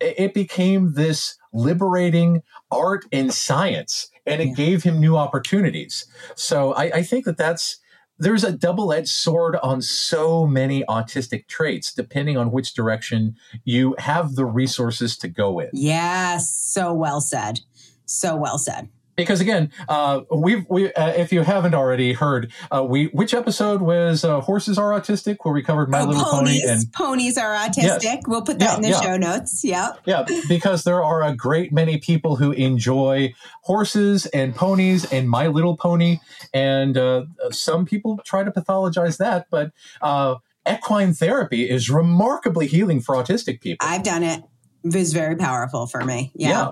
[0.00, 4.54] it became this liberating art and science and it yeah.
[4.54, 7.78] gave him new opportunities so I, I, think that that's
[8.18, 14.34] there's a double-edged sword on so many autistic traits depending on which direction you have
[14.34, 17.60] the resources to go in yes so well said.
[18.06, 22.84] So well said because again, uh, we've we uh, if you haven't already heard, uh,
[22.84, 26.62] we which episode was uh, horses are autistic where we covered My oh, Little ponies,
[26.62, 28.02] Pony and ponies are autistic.
[28.02, 28.22] Yes.
[28.26, 29.00] We'll put that yeah, in the yeah.
[29.00, 29.64] show notes.
[29.64, 35.28] Yeah, yeah, because there are a great many people who enjoy horses and ponies and
[35.28, 36.18] My Little Pony,
[36.52, 40.36] and uh, some people try to pathologize that, but uh,
[40.70, 43.86] equine therapy is remarkably healing for autistic people.
[43.86, 44.42] I've done it.
[44.84, 46.30] It was very powerful for me.
[46.34, 46.48] yeah.
[46.48, 46.70] yeah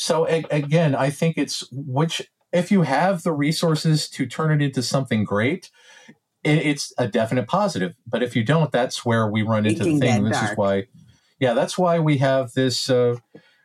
[0.00, 2.22] so a- again, I think it's which
[2.52, 5.70] if you have the resources to turn it into something great,
[6.42, 7.94] it, it's a definite positive.
[8.06, 10.24] But if you don't, that's where we run into the thing.
[10.24, 10.52] This dark.
[10.52, 10.86] is why,
[11.38, 12.88] yeah, that's why we have this.
[12.88, 13.16] Uh,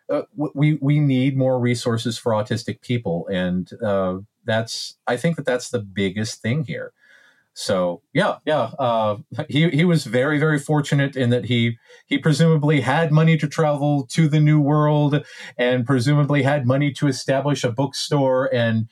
[0.09, 5.45] uh, we we need more resources for autistic people, and uh, that's I think that
[5.45, 6.91] that's the biggest thing here.
[7.57, 12.81] So yeah, yeah, uh, he he was very very fortunate in that he he presumably
[12.81, 15.25] had money to travel to the new world,
[15.57, 18.89] and presumably had money to establish a bookstore and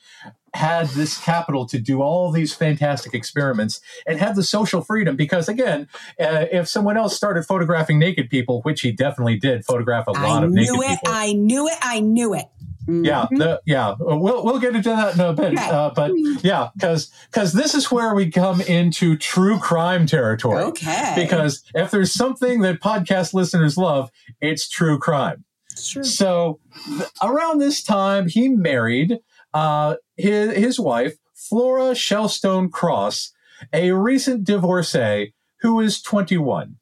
[0.54, 5.48] had this capital to do all these fantastic experiments and had the social freedom because
[5.48, 5.88] again
[6.20, 10.44] uh, if someone else started photographing naked people which he definitely did photograph a lot
[10.44, 11.12] I of naked it, people.
[11.12, 12.46] I knew it i knew it
[12.86, 13.04] Mm-hmm.
[13.04, 13.94] Yeah, the, yeah.
[13.98, 15.70] We'll we'll get into that in a bit, okay.
[15.70, 16.12] uh, but
[16.42, 20.62] yeah, because because this is where we come into true crime territory.
[20.64, 21.14] Okay.
[21.16, 24.10] Because if there's something that podcast listeners love,
[24.40, 25.44] it's true crime.
[25.78, 26.04] Sure.
[26.04, 29.18] So th- around this time, he married
[29.54, 33.32] uh, his his wife Flora Shellstone Cross,
[33.72, 36.76] a recent divorcee who is 21.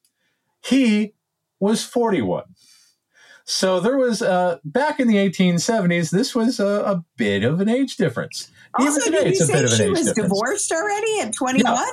[0.64, 1.14] He
[1.61, 2.44] was 41.
[3.53, 6.11] So there was uh, back in the 1870s.
[6.11, 8.50] This was a, a bit of an age difference.
[8.74, 10.12] Also, Even today, did you say she was difference.
[10.14, 11.62] divorced already at 21?
[11.62, 11.84] Yeah,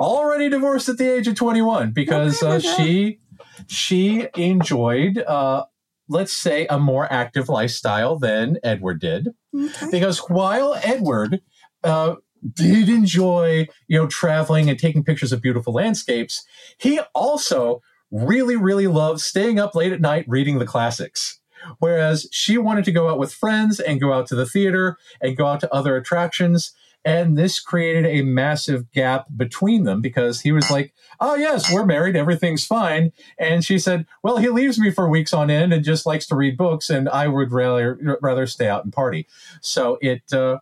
[0.00, 3.20] already divorced at the age of 21 because uh, she
[3.68, 5.64] she enjoyed uh,
[6.08, 9.28] let's say a more active lifestyle than Edward did.
[9.54, 9.90] Okay.
[9.92, 11.42] Because while Edward
[11.84, 12.16] uh,
[12.52, 16.44] did enjoy you know traveling and taking pictures of beautiful landscapes,
[16.76, 17.82] he also
[18.14, 21.40] really, really loved staying up late at night reading the classics.
[21.78, 25.36] Whereas she wanted to go out with friends and go out to the theater and
[25.36, 26.72] go out to other attractions.
[27.04, 31.84] And this created a massive gap between them because he was like, Oh, yes, we're
[31.84, 32.16] married.
[32.16, 33.12] Everything's fine.
[33.38, 36.36] And she said, Well, he leaves me for weeks on end and just likes to
[36.36, 36.90] read books.
[36.90, 39.26] And I would rather, rather stay out and party.
[39.60, 40.58] So it, uh,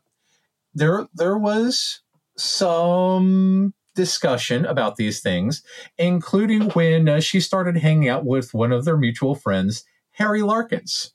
[0.74, 2.00] there, there was
[2.36, 5.62] some discussion about these things,
[5.98, 11.12] including when uh, she started hanging out with one of their mutual friends, Harry Larkyns.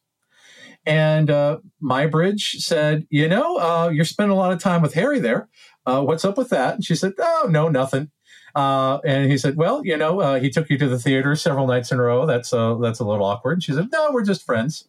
[0.86, 5.20] And uh, Muybridge said, You know, uh, you're spending a lot of time with Harry
[5.20, 5.50] there.
[5.86, 6.76] Uh, what's up with that?
[6.76, 8.12] And she said, Oh, no, nothing.
[8.58, 11.68] Uh, and he said, "Well, you know, uh, he took you to the theater several
[11.68, 12.26] nights in a row.
[12.26, 14.88] That's uh, that's a little awkward." And she said, "No, we're just friends."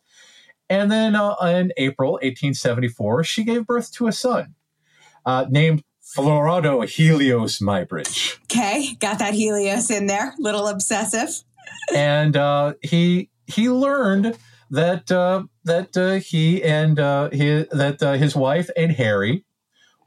[0.70, 4.54] And then uh, in April 1874, she gave birth to a son
[5.26, 5.82] uh, named
[6.18, 8.38] Florado Helios Muybridge.
[8.44, 10.34] Okay, got that Helios in there.
[10.38, 11.44] Little obsessive.
[11.94, 14.36] and uh, he he learned
[14.70, 19.44] that uh, that uh, he and uh, his that uh, his wife and Harry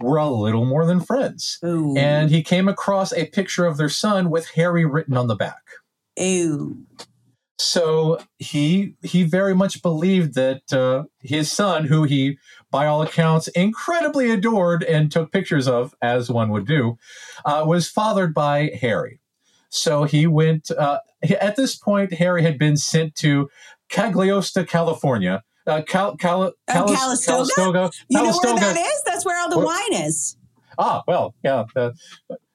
[0.02, 1.60] were a little more than friends.
[1.64, 1.96] Ooh.
[1.96, 5.62] And he came across a picture of their son with Harry written on the back.
[6.20, 6.86] Ooh.
[7.58, 12.38] So he he very much believed that uh, his son, who he
[12.72, 16.98] by all accounts incredibly adored and took pictures of, as one would do,
[17.46, 19.20] uh, was fathered by Harry.
[19.70, 20.72] So he went.
[20.72, 21.00] Uh,
[21.40, 23.50] at this point, Harry had been sent to
[23.90, 25.44] Cagliostro, California.
[25.68, 27.54] Uh, Cal, Cal, oh, Cal, Calistoga?
[27.56, 27.92] Calistoga.
[28.10, 29.04] You know where that is?
[29.06, 30.36] That's where all the wine is.
[30.80, 31.66] Ah, well, yeah.
[31.76, 31.92] Uh,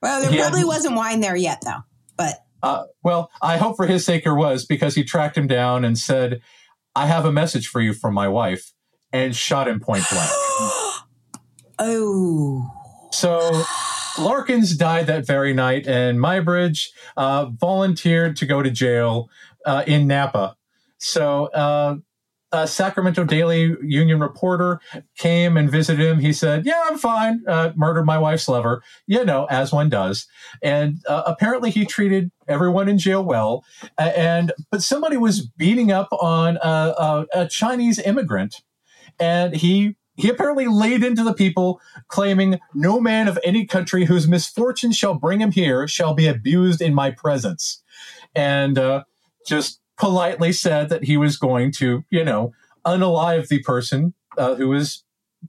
[0.02, 1.84] well, there probably had, wasn't wine there yet, though.
[2.16, 5.84] But uh, well, I hope for his sake there was because he tracked him down
[5.84, 6.40] and said,
[6.94, 8.72] I have a message for you from my wife.
[9.16, 10.30] And shot him point blank.
[11.78, 12.70] oh.
[13.12, 13.64] So
[14.16, 19.28] Larkyns died that very night, and Muybridge uh, volunteered to go to jail
[19.64, 20.56] uh, in Napa.
[20.98, 21.96] So uh,
[22.52, 24.80] a Sacramento Daily Union reporter
[25.16, 26.20] came and visited him.
[26.20, 27.42] He said, "Yeah, I'm fine.
[27.46, 30.26] Uh, murdered my wife's lover, you know, as one does."
[30.62, 33.64] And uh, apparently, he treated everyone in jail well.
[33.98, 38.62] and but somebody was beating up on a, a, a Chinese immigrant,
[39.18, 44.26] and he he apparently laid into the people, claiming, No man of any country whose
[44.26, 47.82] misfortune shall bring him here shall be abused in my presence.
[48.34, 49.04] And uh,
[49.46, 52.52] just politely said that he was going to, you know,
[52.86, 55.04] unalive the person uh, who was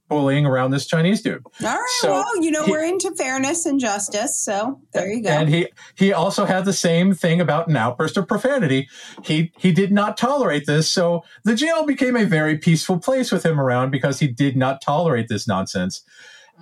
[0.08, 1.42] bullying around this Chinese dude.
[1.62, 1.98] All right.
[2.00, 4.38] So well, you know, he, we're into fairness and justice.
[4.38, 5.30] So there you go.
[5.30, 8.88] And he he also had the same thing about an outburst of profanity.
[9.24, 10.90] He he did not tolerate this.
[10.90, 14.80] So the jail became a very peaceful place with him around because he did not
[14.80, 16.02] tolerate this nonsense.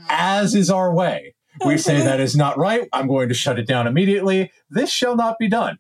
[0.09, 1.35] As is our way.
[1.65, 2.89] We say that is not right.
[2.93, 4.53] I'm going to shut it down immediately.
[4.71, 5.79] This shall not be done.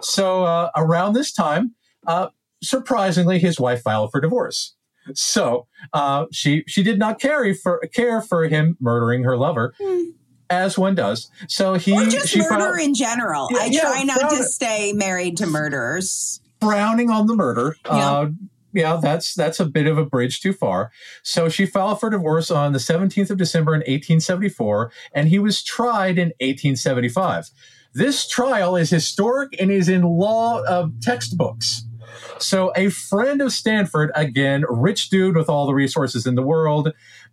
[0.00, 1.74] So uh, around this time,
[2.06, 2.28] uh,
[2.62, 4.74] surprisingly, his wife filed for divorce.
[5.12, 9.74] So uh, she she did not carry for care for him murdering her lover.
[9.80, 10.12] Mm.
[10.50, 13.48] As one does, so he or just murder filed, in general.
[13.50, 16.40] Yeah, I yeah, try not to stay married to murderers.
[16.60, 18.10] Frowning on the murder, yeah.
[18.10, 18.30] Uh,
[18.74, 20.90] yeah, that's that's a bit of a bridge too far.
[21.22, 25.62] So she filed for divorce on the 17th of December in 1874, and he was
[25.62, 27.50] tried in 1875.
[27.94, 31.84] This trial is historic and is in law uh, textbooks.
[32.38, 36.92] So, a friend of Stanford, again, rich dude with all the resources in the world,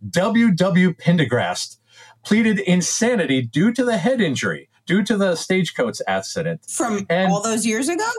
[0.09, 0.51] W.
[0.51, 0.93] W.
[0.93, 1.77] Pendergrast,
[2.23, 6.65] pleaded insanity due to the head injury, due to the stagecoach accident.
[6.69, 8.09] From and, all those years ago?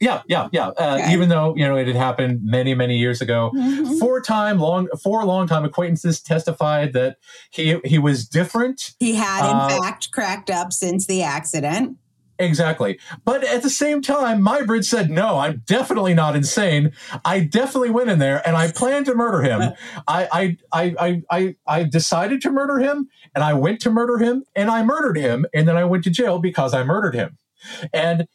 [0.00, 0.68] Yeah, yeah, yeah.
[0.68, 1.12] Uh, okay.
[1.12, 3.98] Even though you know it had happened many, many years ago, mm-hmm.
[3.98, 7.16] four time long, four long time acquaintances testified that
[7.50, 8.94] he he was different.
[8.98, 11.96] He had, in uh, fact, cracked up since the accident.
[12.38, 12.98] Exactly.
[13.24, 16.92] But at the same time, Muybridge said, no, I'm definitely not insane.
[17.24, 19.72] I definitely went in there and I planned to murder him.
[20.08, 24.44] I, I, I, I, I decided to murder him and I went to murder him
[24.54, 25.46] and I murdered him.
[25.54, 27.38] And then I went to jail because I murdered him.
[27.92, 28.28] And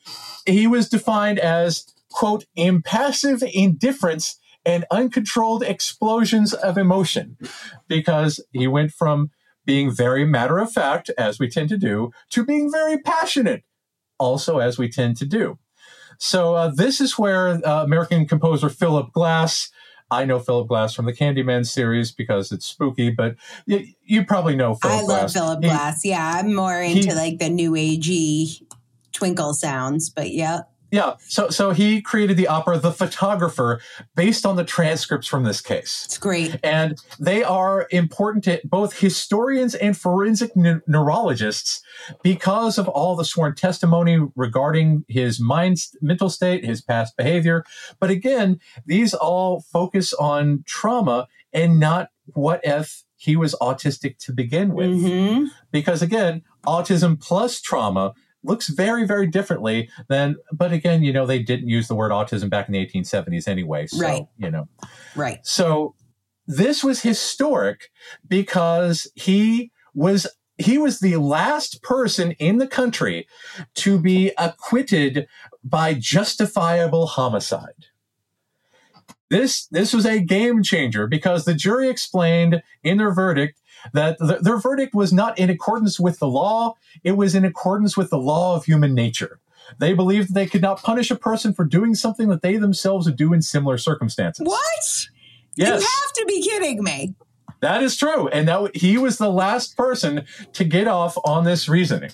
[0.45, 7.37] he was defined as, quote, impassive indifference and uncontrolled explosions of emotion
[7.87, 9.29] because he went from
[9.65, 13.63] being very matter of fact, as we tend to do, to being very passionate,
[14.21, 15.57] also as we tend to do.
[16.19, 19.71] So uh, this is where uh, American composer Philip Glass.
[20.11, 24.55] I know Philip Glass from the Candyman series because it's spooky, but you, you probably
[24.55, 25.35] know Philip I Glass.
[25.35, 26.05] love Philip Glass.
[26.05, 28.61] Yeah, I'm more into he, like the new agey
[29.13, 30.61] twinkle sounds, but yeah.
[30.91, 33.79] Yeah, so so he created the opera The Photographer
[34.15, 36.03] based on the transcripts from this case.
[36.05, 36.59] It's great.
[36.63, 41.81] And they are important to both historians and forensic ne- neurologists
[42.21, 47.63] because of all the sworn testimony regarding his mind mental state, his past behavior.
[47.99, 54.33] But again, these all focus on trauma and not what if he was autistic to
[54.33, 54.89] begin with.
[54.89, 55.45] Mm-hmm.
[55.71, 58.13] Because again, autism plus trauma
[58.43, 62.49] looks very, very differently than, but again, you know, they didn't use the word autism
[62.49, 63.87] back in the 1870s anyway.
[63.87, 64.27] So, right.
[64.37, 64.67] you know,
[65.15, 65.39] right.
[65.43, 65.95] So
[66.47, 67.89] this was historic
[68.27, 70.27] because he was
[70.57, 73.27] he was the last person in the country
[73.75, 75.27] to be acquitted
[75.63, 77.87] by justifiable homicide.
[79.29, 83.60] This this was a game changer because the jury explained in their verdict
[83.93, 87.97] that th- their verdict was not in accordance with the law, it was in accordance
[87.97, 89.39] with the law of human nature.
[89.79, 93.15] They believed they could not punish a person for doing something that they themselves would
[93.15, 94.45] do in similar circumstances.
[94.45, 95.07] What?
[95.55, 95.81] Yes.
[95.81, 97.15] You have to be kidding me.
[97.61, 98.27] That is true.
[98.29, 102.11] And that he was the last person to get off on this reasoning.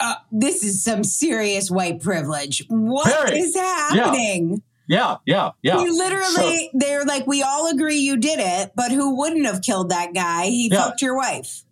[0.00, 2.64] Uh, this is some serious white privilege.
[2.68, 3.38] What Very.
[3.38, 4.50] is happening?
[4.50, 4.56] Yeah.
[4.92, 5.78] Yeah, yeah, yeah.
[5.78, 9.62] He literally, so, they're like, we all agree you did it, but who wouldn't have
[9.62, 10.46] killed that guy?
[10.46, 10.84] He yeah.
[10.84, 11.64] fucked your wife.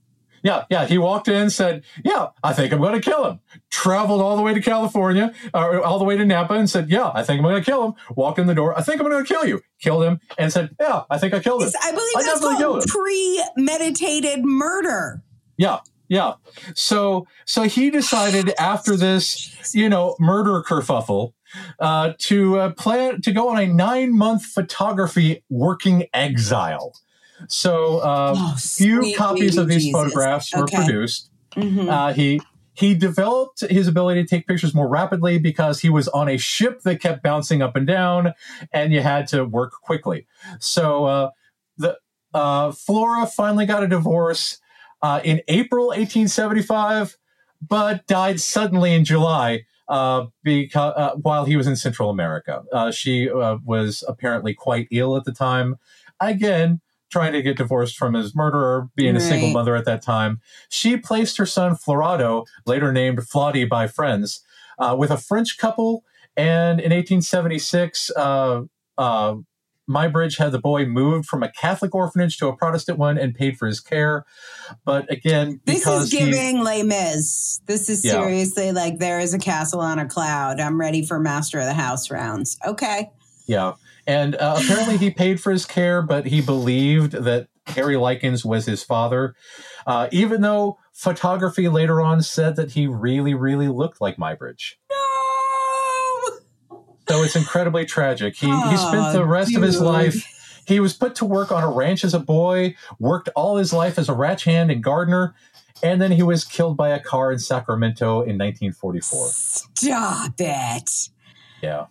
[0.43, 0.87] Yeah, yeah.
[0.87, 4.43] He walked in, said, "Yeah, I think I'm going to kill him." Traveled all the
[4.43, 7.45] way to California, or all the way to Napa, and said, "Yeah, I think I'm
[7.45, 9.61] going to kill him." Walked in the door, "I think I'm going to kill you."
[9.83, 12.87] Killed him, and said, "Yeah, I think I killed him." I believe I that's called
[12.87, 15.23] premeditated murder.
[15.59, 16.35] Yeah, yeah.
[16.75, 21.35] So, so he decided after this, you know, murder kerfuffle,
[21.79, 26.95] uh, to uh, plan to go on a nine month photography working exile.
[27.49, 29.93] So, uh, oh, few copies of these Jesus.
[29.93, 31.31] photographs were produced.
[31.53, 31.89] Mm-hmm.
[31.89, 32.41] Uh, he
[32.75, 36.81] he developed his ability to take pictures more rapidly because he was on a ship
[36.83, 38.33] that kept bouncing up and down,
[38.73, 40.27] and you had to work quickly.
[40.61, 41.31] So uh,
[41.77, 41.99] the
[42.33, 44.59] uh, Flora finally got a divorce
[45.03, 47.17] uh, in April 1875,
[47.61, 49.65] but died suddenly in July.
[49.91, 55.17] Uh, because uh, while he was in Central America, uh, she was apparently quite ill
[55.17, 55.77] at the time.
[56.21, 56.81] Again,
[57.11, 59.23] trying to get divorced from his murderer, being right.
[59.23, 60.41] a single mother at that time.
[60.69, 64.45] She placed her son Florado, later named Flotty by friends,
[64.79, 66.05] uh, with a French couple.
[66.37, 68.63] And in 1876, uh,
[69.91, 73.35] uh, Muybridge had the boy moved from a Catholic orphanage to a Protestant one and
[73.35, 74.25] paid for his care.
[74.85, 77.61] But again, this is giving he, Les Mis.
[77.67, 78.13] This is yeah.
[78.13, 80.61] seriously like there is a castle on a cloud.
[80.61, 82.59] I'm ready for Master of the House rounds.
[82.67, 83.11] Okay.
[83.47, 83.75] Yeah.
[84.07, 88.67] And uh, apparently he paid for his care, but he believed that Harry Larkyns was
[88.67, 89.35] his father,
[89.87, 94.75] uh, even though photography later on said that he really, really looked like Muybridge.
[94.91, 95.00] No!
[97.11, 98.37] So it's incredibly tragic.
[98.37, 99.59] He, oh, he spent the rest dude.
[99.59, 100.63] of his life.
[100.67, 103.99] He was put to work on a ranch as a boy, worked all his life
[103.99, 105.35] as a ranch hand and gardener,
[105.83, 109.29] and then he was killed by a car in Sacramento in 1944.
[109.29, 111.09] Stop it.
[111.63, 111.87] Yeah.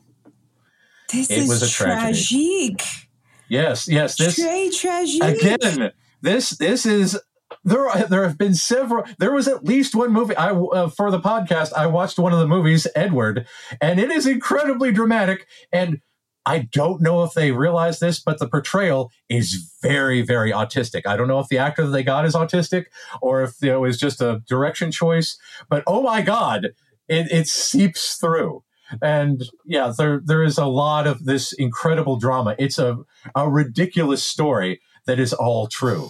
[1.11, 2.75] This it was a tragedy.
[2.75, 3.07] Tragique.
[3.49, 4.15] Yes, yes.
[4.15, 5.21] This Très tragique.
[5.23, 5.91] again.
[6.21, 7.19] This this is
[7.63, 7.89] there.
[8.09, 9.03] There have been several.
[9.17, 10.35] There was at least one movie.
[10.35, 11.73] I uh, for the podcast.
[11.73, 13.45] I watched one of the movies, Eadweard,
[13.81, 15.47] and it is incredibly dramatic.
[15.71, 16.01] And
[16.45, 21.05] I don't know if they realize this, but the portrayal is very, very autistic.
[21.05, 22.85] I don't know if the actor that they got is autistic
[23.21, 25.37] or if it was just a direction choice.
[25.69, 26.69] But oh my god,
[27.07, 28.63] it, it seeps through
[29.01, 32.55] and yeah, there there is a lot of this incredible drama.
[32.57, 32.97] It's a
[33.35, 36.09] a ridiculous story that is all true.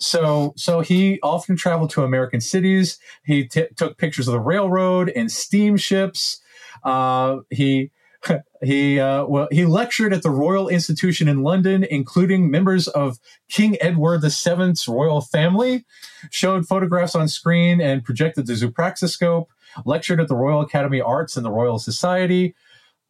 [0.00, 2.98] So so he often traveled to American cities.
[3.24, 6.40] He t- took pictures of the railroad and steamships.
[6.82, 7.90] Uh, he
[8.62, 13.18] he uh, well he lectured at the Royal Institution in London, including members of
[13.50, 15.84] King Edward VII's royal family.
[16.30, 19.46] Showed photographs on screen and projected the zoopraxiscope
[19.84, 22.54] lectured at the Royal Academy of Arts and the Royal Society.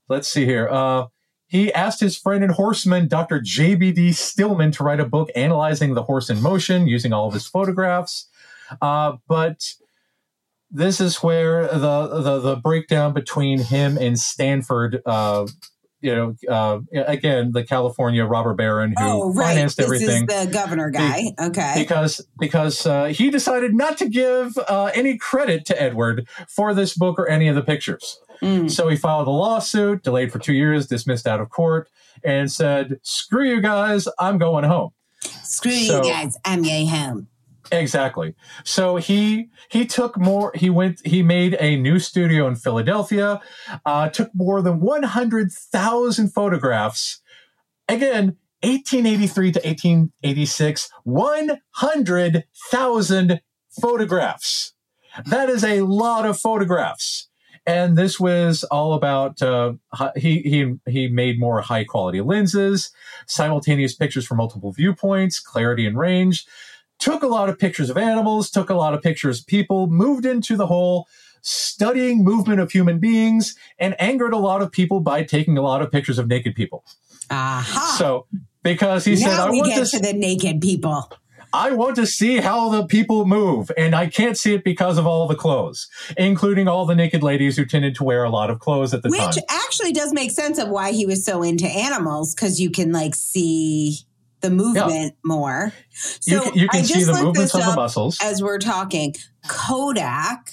[0.08, 0.68] Let's see here.
[0.68, 1.06] Uh,
[1.50, 3.40] he asked his friend and horseman, Dr.
[3.40, 4.12] J.B.D.
[4.12, 8.28] Stillman, to write a book analyzing the horse in motion using all of his photographs.
[8.80, 9.74] Uh, but
[10.70, 15.48] this is where the, the, the breakdown between him and Stanford uh,
[16.02, 19.48] you know, uh, again, the California robber baron who oh, right.
[19.48, 20.26] financed this everything.
[20.26, 21.22] the governor guy.
[21.22, 21.74] Be- okay.
[21.76, 26.96] Because because uh, he decided not to give uh, any credit to Edward for this
[26.96, 28.18] book or any of the pictures.
[28.42, 28.70] Mm.
[28.70, 31.88] So he filed a lawsuit, delayed for two years, dismissed out of court,
[32.24, 34.90] and said, "Screw you guys, I'm going home."
[35.42, 37.28] Screw so, you guys, I'm going home.
[37.72, 38.34] Exactly.
[38.64, 40.52] So he he took more.
[40.54, 41.06] He went.
[41.06, 43.40] He made a new studio in Philadelphia.
[43.84, 47.20] Uh, took more than one hundred thousand photographs.
[47.88, 53.40] Again, 1883 to 1886, 100,000
[53.80, 54.74] photographs.
[55.26, 57.29] That is a lot of photographs.
[57.66, 59.74] And this was all about uh,
[60.16, 62.90] he he he made more high quality lenses,
[63.26, 66.46] simultaneous pictures from multiple viewpoints, clarity and range
[67.00, 70.24] took a lot of pictures of animals, took a lot of pictures of people, moved
[70.24, 71.08] into the whole
[71.42, 75.82] studying movement of human beings, and angered a lot of people by taking a lot
[75.82, 76.84] of pictures of naked people.
[77.30, 77.96] Aha.
[77.98, 78.26] So
[78.62, 81.10] because he now said, "I we want get to, to the naked people."
[81.52, 85.06] I want to see how the people move, and I can't see it because of
[85.06, 88.60] all the clothes, including all the naked ladies who tended to wear a lot of
[88.60, 89.28] clothes at the Which time.
[89.28, 92.92] Which actually does make sense of why he was so into animals, because you can
[92.92, 93.98] like see
[94.40, 95.24] the movement yeah.
[95.24, 95.72] more.
[95.92, 99.14] So you can, you can see the movements of the muscles as we're talking.
[99.48, 100.52] Kodak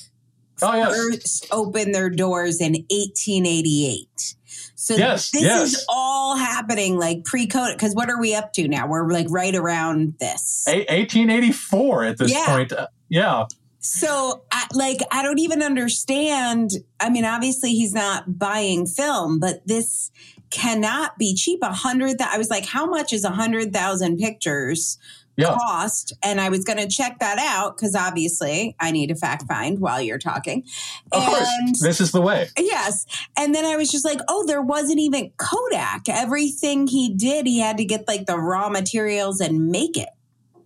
[0.62, 0.96] oh, yes.
[0.96, 4.36] first opened their doors in 1888.
[4.80, 5.74] So yes, this yes.
[5.74, 7.78] is all happening like pre-Kodak.
[7.78, 8.88] Because what are we up to now?
[8.88, 10.66] We're like right around this.
[10.68, 12.46] A- 1884 at this yeah.
[12.46, 12.72] point.
[12.72, 13.46] Uh, yeah.
[13.80, 16.72] So, I, like, I don't even understand.
[17.00, 20.12] I mean, obviously, he's not buying film, but this
[20.52, 21.60] cannot be cheap.
[21.64, 22.22] A hundred.
[22.22, 25.00] I was like, how much is a hundred thousand pictures
[25.38, 25.56] yeah.
[25.56, 26.14] cost?
[26.24, 29.80] And I was going to check that out because obviously I need a fact find
[29.80, 30.64] while you're talking.
[31.12, 32.50] Of and, course, this is the way.
[32.58, 33.06] Yes.
[33.38, 36.10] And then I was just like, oh, there wasn't even Kodak.
[36.10, 40.10] Everything he did, he had to get like the raw materials and make it.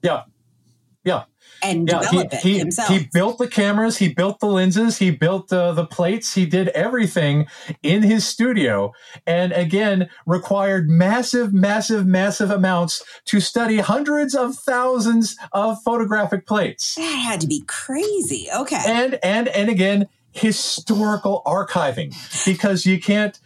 [0.01, 0.24] Yeah.
[1.03, 1.26] Yeah.
[1.64, 2.89] And Yeah, develop he, it he, himself.
[2.89, 6.70] he built the cameras, he built the lenses, he built uh, the plates, he did
[6.70, 7.47] everything
[7.84, 8.93] in his studio.
[9.26, 16.95] And again, required massive, massive, massive amounts to study hundreds of thousands of photographic plates.
[16.95, 18.47] that had to be crazy.
[18.55, 18.82] Okay.
[18.88, 23.39] And, and, and again, historical archiving because you can't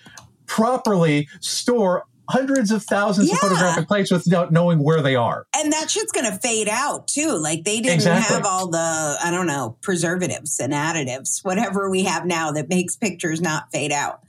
[0.45, 5.45] properly store hundreds of thousands of photographic plates without knowing where they are.
[5.55, 7.32] And that shit's gonna fade out too.
[7.38, 8.36] Like they didn't Exactly.
[8.36, 12.95] have all the, I don't know, preservatives and additives, whatever we have now that makes
[12.95, 14.21] pictures not fade out.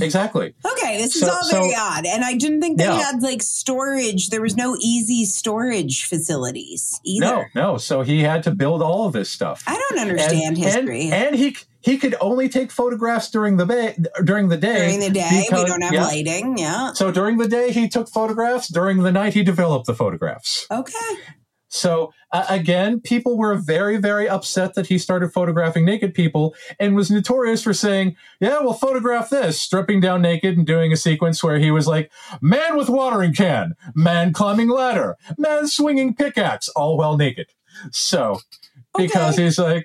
[0.00, 0.54] Exactly.
[0.64, 2.04] Okay, this is all very so- odd.
[2.06, 2.98] And I didn't think they Yeah.
[3.00, 4.28] had like storage.
[4.30, 7.50] There was no easy storage facilities either.
[7.54, 7.76] No, no.
[7.78, 9.62] So he had to build all of this stuff.
[9.66, 11.04] I don't understand history.
[11.04, 13.94] And, and he he could only take photographs during the day.
[14.24, 14.76] During the day.
[14.76, 16.04] During the day, we don't have yeah.
[16.06, 16.56] lighting.
[16.56, 16.94] Yeah.
[16.94, 18.68] So during the day, he took photographs.
[18.68, 20.66] During the night, he developed the photographs.
[20.70, 21.14] Okay.
[21.68, 26.96] So uh, again, people were very, very upset that he started photographing naked people and
[26.96, 31.44] was notorious for saying, "Yeah, we'll photograph this," stripping down naked and doing a sequence
[31.44, 32.10] where he was like,
[32.40, 37.48] "Man with watering can, man climbing ladder, man swinging pickaxe, all while naked."
[37.90, 38.40] So
[38.96, 39.44] because Okay.
[39.44, 39.84] he's like.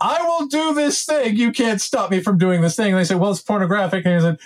[0.00, 1.36] I will do this thing.
[1.36, 2.92] You can't stop me from doing this thing.
[2.92, 4.06] And they say, well, it's pornographic.
[4.06, 4.38] And he said,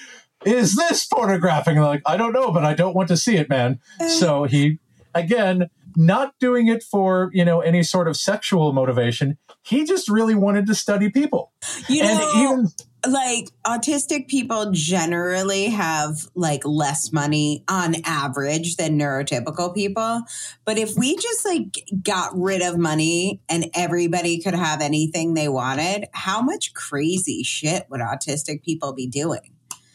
[0.44, 1.68] is this pornographic?
[1.68, 3.80] And they're like, I don't know, but I don't want to see it, man.
[4.00, 4.08] Eh.
[4.08, 4.78] So he,
[5.14, 9.38] again, not doing it for, you know, any sort of sexual motivation.
[9.62, 11.52] He just really wanted to study people.
[11.88, 12.68] You and know, even,
[13.08, 20.22] like autistic people generally have like less money on average than neurotypical people
[20.64, 25.48] but if we just like got rid of money and everybody could have anything they
[25.48, 29.40] wanted how much crazy shit would autistic people be doing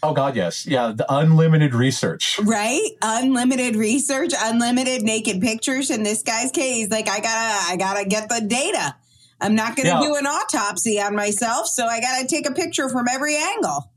[0.01, 0.65] oh God, yes.
[0.65, 0.93] Yeah.
[0.95, 2.39] The unlimited research.
[2.43, 8.07] right unlimited research unlimited naked pictures in this guy's case like i gotta i gotta
[8.07, 8.95] get the data
[9.41, 10.01] i'm not gonna Yeah.
[10.01, 13.91] do an autopsy on myself so i gotta take a picture from every angle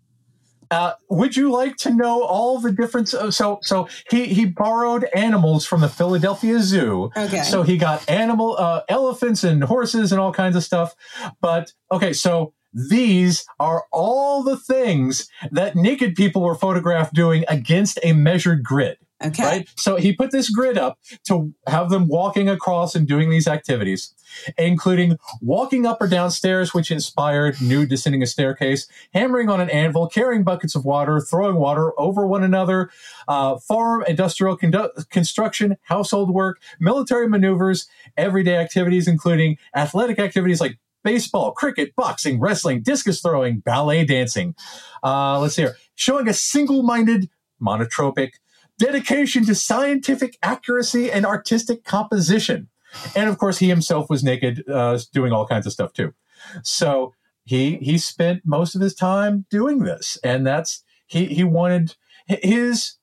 [0.71, 3.13] Uh, would you like to know all the different?
[3.13, 7.11] uh, So, so he he borrowed animals from the Philadelphia Zoo.
[7.15, 7.43] Okay.
[7.43, 10.95] So he got animal uh, elephants and horses and all kinds of stuff.
[11.43, 17.99] But okay, so these are all the things that naked people were photographed doing against
[18.03, 18.97] a measured grid.
[19.25, 19.69] Okay Right.
[19.77, 24.15] So he put this grid up to have them walking across and doing these activities,
[24.59, 29.71] including walking up or down stairs, which inspired Nude Descending a Staircase, hammering on an
[29.71, 32.91] anvil, carrying buckets of water, throwing water over one another,
[33.29, 40.79] uh, farm, industrial condu- construction, household work, military maneuvers, everyday activities, including athletic activities like
[41.05, 44.55] baseball, cricket, boxing, wrestling, discus throwing, ballet dancing.
[45.03, 45.77] Uh, let's see here.
[45.95, 47.29] Showing a single minded,
[47.61, 48.35] monotropic,
[48.79, 52.69] dedication to scientific accuracy and artistic composition.
[53.15, 56.15] And of course, he himself was naked, uh, doing all kinds of stuff too.
[56.63, 57.15] So
[57.45, 61.97] he he spent most of his time doing this, and that's he he wanted
[62.27, 62.95] his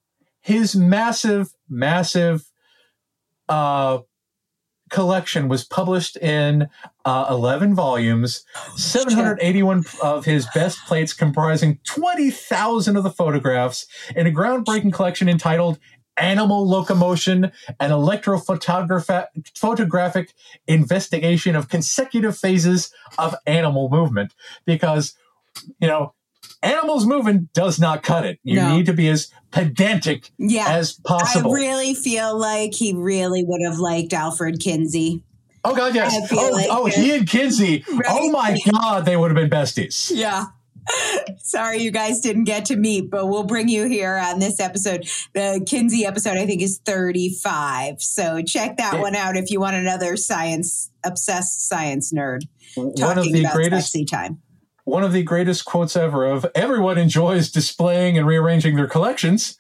[0.42, 2.52] his massive massive
[3.48, 4.00] uh,
[4.90, 6.68] collection was published in
[7.06, 8.44] uh, 11 volumes
[8.76, 15.80] 781 of his best plates comprising 20,000 of the photographs in a groundbreaking collection entitled
[16.18, 20.28] Animal Locomotion and Electrophotographic
[20.68, 24.34] Investigation of Consecutive Phases of Animal Movement.
[24.66, 25.16] Because,
[25.80, 26.14] you know,
[26.64, 28.40] animals moving does not cut it.
[28.44, 28.76] You No.
[28.78, 30.68] need to be as pedantic Yeah.
[30.70, 31.52] as possible.
[31.52, 35.24] I really feel like he really would have liked Alfred Kinsey.
[35.66, 36.16] oh, God, yes.
[36.32, 37.84] Oh, like oh he and Kinsey.
[37.92, 38.02] Right?
[38.08, 40.12] Oh, my God, they would have been besties.
[40.14, 40.46] Yeah.
[41.38, 45.08] Sorry you guys didn't get to meet, but we'll bring you here on this episode.
[45.36, 48.02] The Kinsey episode, I think, is 35.
[48.02, 49.02] So check that Yeah.
[49.02, 52.42] one out if you want another science, obsessed science nerd
[52.76, 54.42] One of talking the about greatest sexy time.
[54.90, 59.58] One of the greatest quotes ever of everyone enjoys displaying and rearranging their collections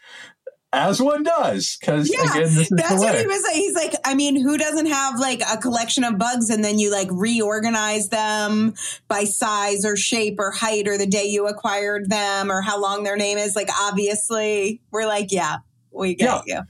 [0.73, 3.55] as one does because Yeah, again this is That's the what he was like.
[3.55, 6.91] He's like, I mean, who doesn't have like a collection of bugs and then you
[6.91, 8.73] like reorganize them
[9.07, 13.03] by size or shape or height or the day you acquired them or how long
[13.03, 13.55] their name is?
[13.55, 15.57] Like, obviously, we're like, yeah,
[15.91, 16.61] we get you.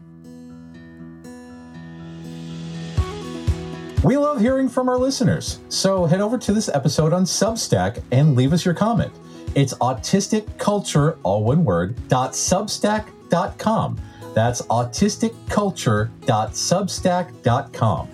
[4.07, 5.59] we love hearing from our listeners.
[5.67, 9.11] So head over to this episode on substack and leave us your comment.
[9.53, 13.99] It's autistic culture all one word dot substack dot com.
[14.33, 18.07] That's autistic culture dot substack dot com.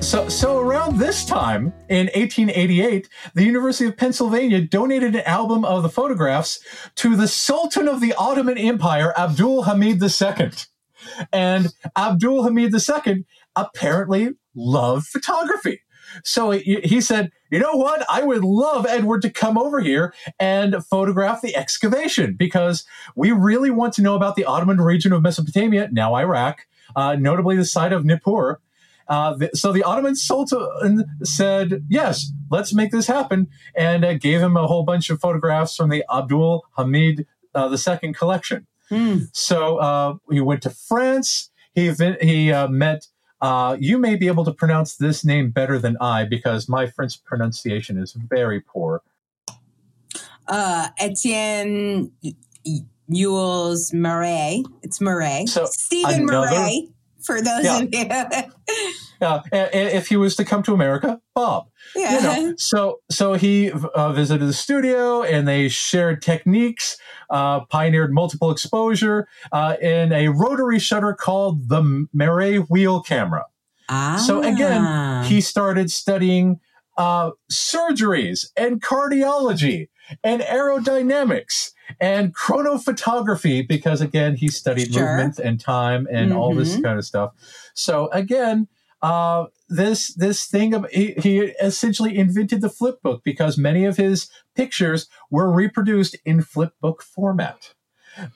[0.00, 5.82] So, so around this time in 1888, the University of Pennsylvania donated an album of
[5.82, 6.58] the photographs
[6.94, 10.52] to the Sultan of the Ottoman Empire, Abdul Hamid II.
[11.32, 13.24] And Abdul Hamid II
[13.60, 15.80] apparently loved photography.
[16.24, 18.04] So he, he said, you know what?
[18.08, 22.84] I would love Edward to come over here and photograph the excavation because
[23.14, 27.56] we really want to know about the Ottoman region of Mesopotamia, now Iraq, uh, notably
[27.56, 28.60] the site of Nippur.
[29.08, 34.40] Uh, the, so the Ottoman Sultan said, yes, let's make this happen, and uh, gave
[34.40, 38.68] him a whole bunch of photographs from the Abdul Hamid uh, II collection.
[38.90, 39.28] Mm.
[39.32, 41.50] So uh, he went to France.
[41.74, 43.06] He he uh, met.
[43.40, 47.24] Uh, you may be able to pronounce this name better than I because my French
[47.24, 49.02] pronunciation is very poor.
[50.46, 52.12] Uh, Etienne
[53.10, 54.64] Jules Marey.
[54.82, 55.46] It's Murray.
[55.46, 56.88] So Stephen Murray.
[57.22, 57.78] For those Yeah.
[57.80, 58.04] of you,
[59.20, 61.66] yeah, if he was to come to America, Bob.
[61.94, 62.14] yeah.
[62.14, 66.96] you know so so he uh, visited the studio and they shared techniques
[67.30, 73.44] uh, pioneered multiple exposure uh, in a rotary shutter called the Marey wheel camera
[73.88, 74.22] Ah.
[74.24, 76.60] so again he started studying
[76.96, 79.88] uh, surgeries and cardiology
[80.22, 85.06] and aerodynamics and chronophotography because again he studied Sure.
[85.16, 86.82] movement and time and all this Mhm.
[86.84, 87.32] kind of stuff
[87.74, 88.68] so again
[89.02, 93.96] uh, this this thing of he, he essentially invented the flip book because many of
[93.96, 97.72] his pictures were reproduced in flip book format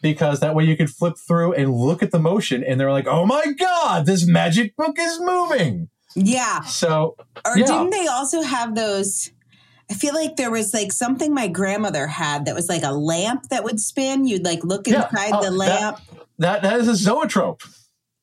[0.00, 3.06] because that way you could flip through and look at the motion and they're like
[3.06, 6.62] oh my god this magic book is moving yeah.
[6.62, 7.66] so Or Yeah.
[7.66, 9.32] didn't they also have those?
[9.90, 13.48] I feel like there was like something my grandmother had that was like a lamp
[13.50, 14.26] that would spin.
[14.26, 15.08] You'd like look Yeah.
[15.10, 15.98] inside Oh, the lamp.
[16.38, 17.62] that that is a zoetrope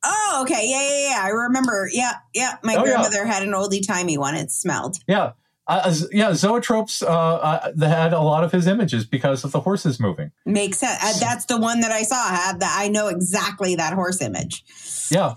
[0.03, 0.63] Oh, okay.
[0.67, 1.21] Yeah, yeah, yeah.
[1.23, 1.87] I remember.
[1.93, 2.55] Yeah, yeah.
[2.63, 2.83] My Oh, yeah.
[2.83, 4.33] grandmother had an oldie timey one.
[4.35, 4.97] It smelled.
[5.07, 5.33] yeah
[5.67, 9.99] uh, yeah zoetropes uh, uh, had a lot of his images because of the horses
[9.99, 10.99] moving Makes sense.
[11.01, 12.29] Uh, that's the one that I saw.
[12.29, 12.75] Had that.
[12.77, 14.63] I know exactly that horse image.
[15.11, 15.35] Yeah.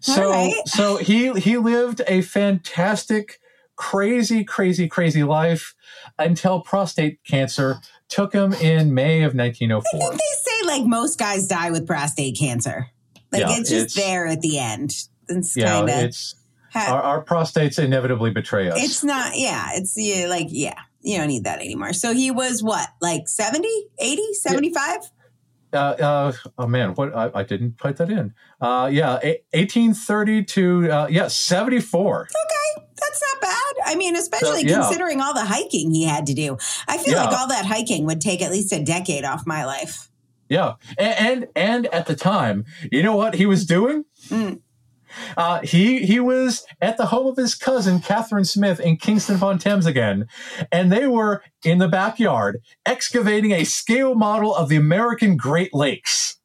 [0.00, 0.54] So right.
[0.66, 3.40] so he he lived a fantastic,
[3.76, 5.74] crazy, crazy, crazy life
[6.18, 7.76] until prostate cancer
[8.08, 10.00] took him in May of I 1904.
[10.00, 12.88] think they say like most guys die with prostate cancer.
[13.32, 14.92] Like Yeah, it's just it's- there at the end.
[15.28, 15.98] It's Yeah, kind of.
[15.98, 16.34] it's
[16.74, 18.82] our, our prostates inevitably betray us.
[18.82, 21.92] It's not, yeah, it's yeah, like, yeah, you don't need that anymore.
[21.94, 23.68] So he was what, like 70,
[23.98, 24.98] 80, 75?
[24.98, 25.00] uh,
[25.78, 28.34] uh, oh man, what I, I didn't put that in.
[28.60, 32.22] Uh, yeah, a- 1830 to uh, yeah 74.
[32.22, 33.74] Okay, that's not bad.
[33.86, 34.80] I mean, especially So, yeah.
[34.82, 36.56] considering all the hiking he had to do.
[36.88, 37.24] I feel Yeah.
[37.24, 40.10] like all that hiking would take at least a decade off my life.
[40.48, 44.04] Yeah, and, and and at the time, you know what he was doing?
[44.28, 44.60] Mm.
[45.36, 49.58] Uh, he he was at the home of his cousin Catherine Smith in Kingston upon
[49.58, 50.26] Thames again,
[50.70, 56.38] and they were in the backyard excavating a scale model of the American Great Lakes.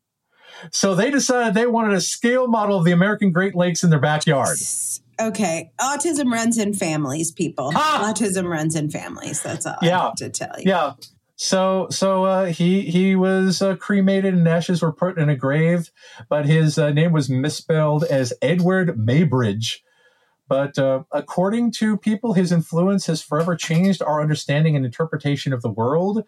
[0.72, 4.00] So they decided they wanted a scale model of the American Great Lakes in their
[4.00, 4.58] backyard.
[5.20, 7.72] Okay, autism runs in families, people.
[7.76, 8.12] Ah!
[8.12, 9.42] Autism runs in families.
[9.42, 10.70] That's all I have to tell you.
[10.70, 10.94] Yeah.
[11.44, 15.92] So so uh, he he was uh, cremated and ashes were put in a grave,
[16.30, 19.80] but his uh, name was misspelled as Edward Maybridge.
[20.48, 25.64] But uh, according to people, his influence has forever changed our understanding and interpretation of
[25.64, 26.20] the world.
[26.20, 26.26] It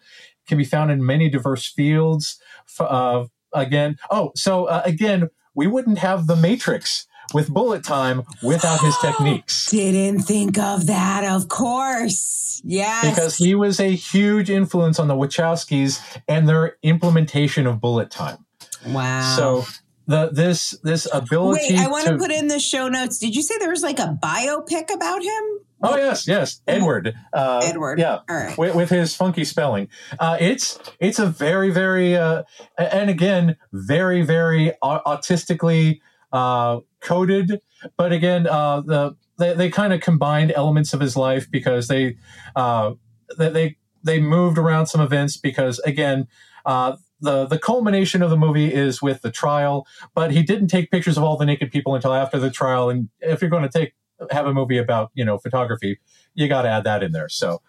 [0.48, 2.40] can be found in many diverse fields.
[2.80, 8.80] Uh, again, oh, so uh, again, we wouldn't have the Matrix with bullet time without
[8.80, 9.70] his techniques.
[9.70, 12.62] Didn't think of that, of course.
[12.66, 13.10] Yes.
[13.10, 18.46] because he was a huge influence on the Wachowskis and their implementation of bullet time.
[18.86, 19.34] wow.
[19.36, 19.64] So
[20.06, 23.18] the this this ability Wait, I want to to put in the show notes.
[23.18, 25.42] Did you say there was like a biopic about him?
[25.82, 27.98] oh yes yes Eadweard uh, Eadweard.
[27.98, 28.56] yeah All right.
[28.56, 32.44] with, with his funky spelling uh, it's it's a very very uh,
[32.78, 36.00] and again very very au- autistically
[36.34, 37.60] uh, coded.
[37.96, 42.16] But again uh, the they, they kind of combined elements of his life because they
[42.56, 42.92] uh,
[43.38, 46.26] they they moved around some events because again
[46.66, 50.90] uh, the the culmination of the movie is with the trial but he didn't take
[50.90, 52.90] pictures of all the naked people until after the trial.
[52.90, 53.94] And if you're going to take
[54.30, 55.98] have a movie about you know photography
[56.34, 57.28] you got to add that in there.
[57.28, 57.62] So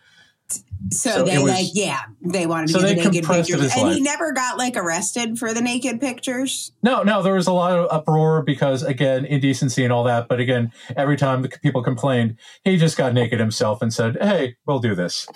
[0.92, 3.92] So, So they was- like, yeah, they wanted to So get the naked pictures, and
[3.92, 6.72] he never got like arrested for the naked pictures.
[6.84, 10.28] No, no, there was a lot of uproar because again, indecency and all that.
[10.28, 14.58] But again, every time the people complained, he just got naked himself and said, "Hey,
[14.68, 15.28] we'll do this."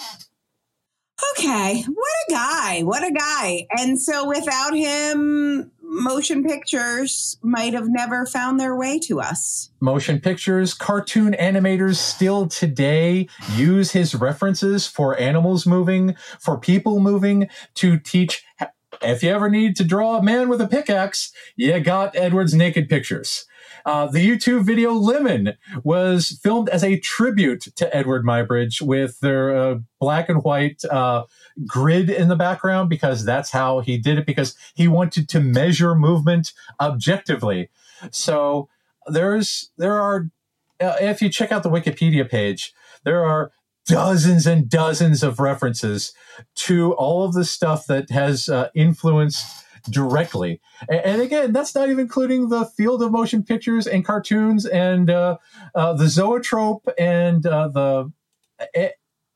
[1.31, 2.81] Okay, what a guy!
[2.83, 3.65] What a guy!
[3.71, 9.71] And so, without him, motion pictures might have never found their way to us.
[9.81, 17.49] Motion pictures, cartoon animators still today use his references for animals moving, for people moving
[17.75, 18.43] to teach
[19.01, 22.89] if you ever need to draw a man with a pickaxe, you got Edward's naked
[22.89, 23.45] pictures.
[23.85, 25.53] Uh, the U2 video Lemon
[25.83, 31.23] was filmed as a tribute to Edward Muybridge with their uh, black and white uh,
[31.65, 35.95] grid in the background because that's how he did it because he wanted to measure
[35.95, 37.69] movement objectively.
[38.11, 38.69] So
[39.07, 40.29] there's there are
[40.79, 42.73] uh, if you check out the Wikipedia page,
[43.03, 43.51] there are
[43.85, 46.13] dozens and dozens of references
[46.55, 50.61] to all of the stuff that has uh, influenced directly.
[50.89, 55.09] And, and, again, that's not even including the field of motion pictures and cartoons and
[55.09, 55.37] uh,
[55.75, 58.11] uh, the zoetrope and uh, the
[58.73, 58.89] eh,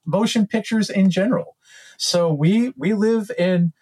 [0.05, 1.57] motion pictures in general.
[1.97, 3.73] So we we live in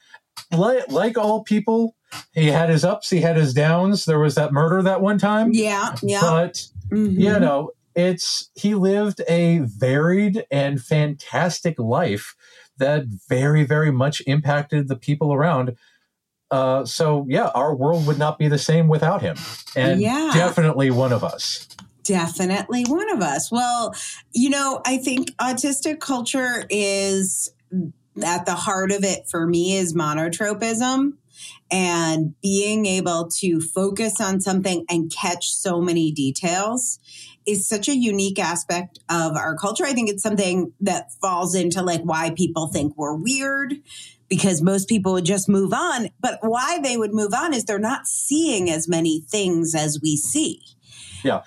[0.52, 1.96] like, like all people.
[2.34, 4.06] He had his ups, he had his downs.
[4.06, 5.52] There was that murder that one time.
[5.54, 6.20] Yeah, yeah.
[6.22, 7.20] But mm-hmm.
[7.20, 12.36] you know, it's he lived a varied and fantastic life
[12.78, 15.78] that very very much impacted the people around
[16.52, 19.38] uh, so yeah our world would not be the same without him
[19.76, 20.32] and yeah.
[20.34, 21.68] definitely one of us
[22.04, 23.94] definitely one of us well
[24.34, 27.54] you know i think autistic culture is
[28.24, 31.14] at the heart of it for me is monotropism
[31.72, 37.00] and being able to focus on something and catch so many details
[37.46, 39.86] is such a unique aspect of our culture.
[39.86, 43.76] I think it's something that falls into like why people think we're weird
[44.32, 46.08] because most people would just move on.
[46.22, 50.16] But why they would move on is they're not seeing as many things as we
[50.16, 50.62] see.
[51.22, 51.42] Yeah.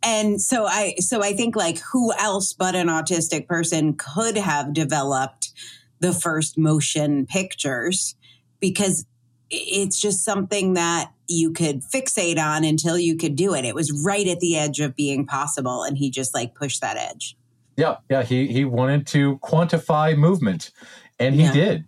[0.00, 4.72] And so I so I think like who else but an autistic person could have
[4.72, 5.50] developed
[5.98, 8.14] the first motion pictures
[8.60, 9.06] because
[9.50, 13.64] it's just something that you could fixate on until you could do it.
[13.64, 16.96] It was right at the edge of being possible, and he just like pushed that
[16.96, 17.36] edge.
[17.76, 18.22] Yeah, yeah.
[18.22, 20.70] He he wanted to quantify movement,
[21.18, 21.52] and he yeah.
[21.52, 21.84] did.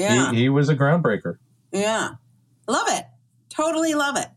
[0.00, 1.36] Yeah, he, he was a groundbreaker.
[1.72, 2.10] Yeah,
[2.66, 3.04] love it.
[3.48, 4.28] Totally love it.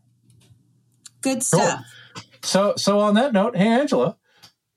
[1.20, 1.84] Good stuff.
[2.14, 2.22] Cool.
[2.42, 4.16] So so on that note, hey Angela,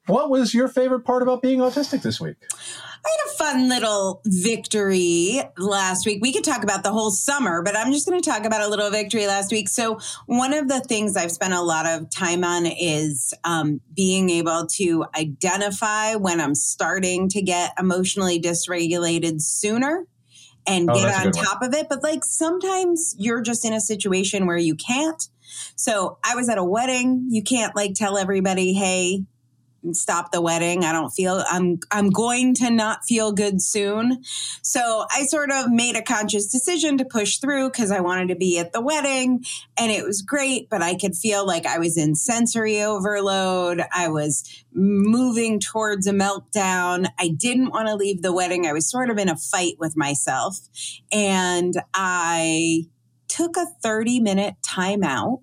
[0.06, 2.38] what was your favorite part about being autistic this week?
[3.06, 6.20] I had a fun little victory last week.
[6.22, 8.68] We could talk about the whole summer, but I'm just going to talk about a
[8.68, 9.70] little victory last week.
[9.70, 14.30] So, one of the things I've spent a lot of time on is um, being
[14.30, 20.06] able to identify when I'm starting to get emotionally dysregulated sooner
[20.68, 21.70] and oh, get on top one.
[21.70, 21.88] of it.
[21.90, 25.24] But like sometimes you're just in a situation where you can't.
[25.76, 27.28] So I was at a wedding.
[27.30, 29.24] You can't like tell everybody, hey,
[29.92, 30.84] stop the wedding.
[30.84, 34.24] I don't feel I'm I'm going to not feel good soon.
[34.62, 38.36] So I sort of made a conscious decision to push through because I wanted to
[38.36, 39.44] be at the wedding
[39.78, 43.82] and it was great, but I could feel like I was in sensory overload.
[43.94, 47.08] I was moving towards a meltdown.
[47.20, 48.66] I didn't want to leave the wedding.
[48.66, 50.60] I was sort of in a fight with myself
[51.12, 52.88] and I
[53.28, 55.42] took a 30 minute timeout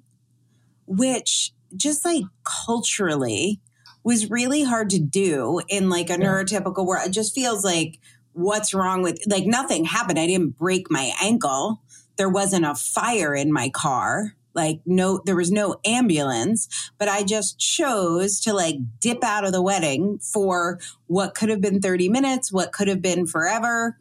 [0.87, 2.25] which just like
[2.67, 3.61] culturally
[4.05, 6.19] was really hard to do in like a yeah.
[6.19, 7.09] neurotypical world.
[7.09, 7.99] It just feels like
[8.35, 10.19] what's wrong with like nothing happened.
[10.19, 11.81] I didn't break my ankle.
[12.17, 14.35] There wasn't a fire in my car.
[14.55, 19.53] Like no there was no ambulance, but I just chose to like dip out of
[19.53, 20.79] the wedding for
[21.09, 23.99] what could have been 30 minutes, what could have been forever.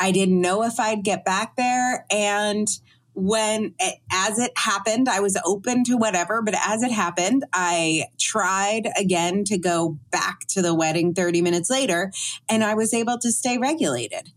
[0.00, 2.66] I didn't know if I'd get back there and
[3.14, 8.04] when it, as it happened, I was open to whatever, but as it happened, I
[8.18, 12.12] tried again to go back to the wedding 30 minutes later
[12.48, 14.30] and I was able to stay regulated.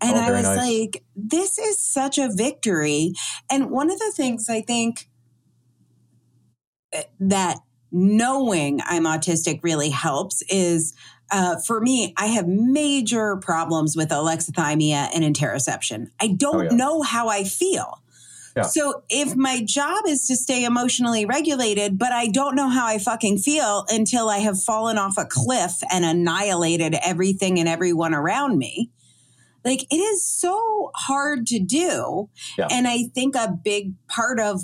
[0.00, 0.58] And oh, I was nice.
[0.58, 3.12] like, this is such a victory.
[3.50, 5.08] And one of the things I think
[6.92, 7.58] eh, that
[7.92, 10.94] knowing I'm autistic really helps is
[11.30, 16.08] uh, for me, I have major problems with alexithymia and interoception.
[16.20, 16.76] I don't oh, yeah.
[16.76, 18.02] know how I feel.
[18.64, 22.98] So if my job is to stay emotionally regulated, but I don't know how I
[22.98, 28.58] fucking feel until I have fallen off a cliff and annihilated everything and everyone around
[28.58, 28.90] me,
[29.64, 32.30] like it is so hard to do.
[32.56, 32.68] Yeah.
[32.70, 34.62] And I think a big part of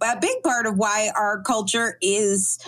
[0.00, 2.58] a big part of why our culture is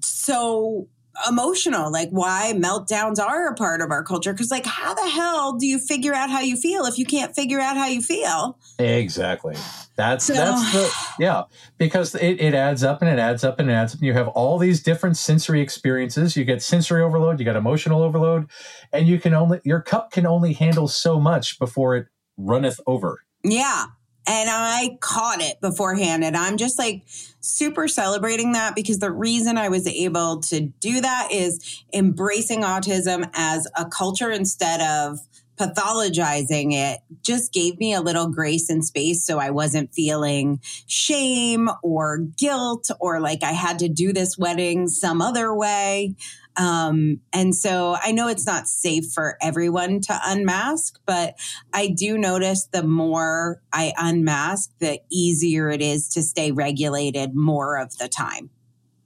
[0.00, 0.88] so
[1.28, 4.32] emotional like why meltdowns are a part of our culture.
[4.32, 7.34] Because like how the hell do you figure out how you feel if you can't
[7.34, 8.58] figure out how you feel?
[8.78, 9.56] Exactly.
[9.96, 11.44] That's so, that's the yeah
[11.78, 14.02] because it, it adds up and it adds up and it adds up.
[14.02, 16.36] You have all these different sensory experiences.
[16.36, 18.50] You get sensory overload you get emotional overload
[18.92, 22.06] and you can only your cup can only handle so much before it
[22.36, 23.20] runneth over.
[23.44, 23.86] Yeah
[24.26, 26.24] and I caught it beforehand.
[26.24, 27.02] And I'm just like
[27.40, 33.28] super celebrating that because the reason I was able to do that is embracing autism
[33.34, 35.18] as a culture instead of
[35.58, 41.68] pathologizing it just gave me a little grace and space so I wasn't feeling shame
[41.82, 46.14] or guilt or like I had to do this wedding some other way.
[46.56, 51.34] Um, and so I know it's not safe for everyone to unmask, but
[51.72, 57.78] I do notice the more I unmask, the easier it is to stay regulated more
[57.78, 58.50] of the time.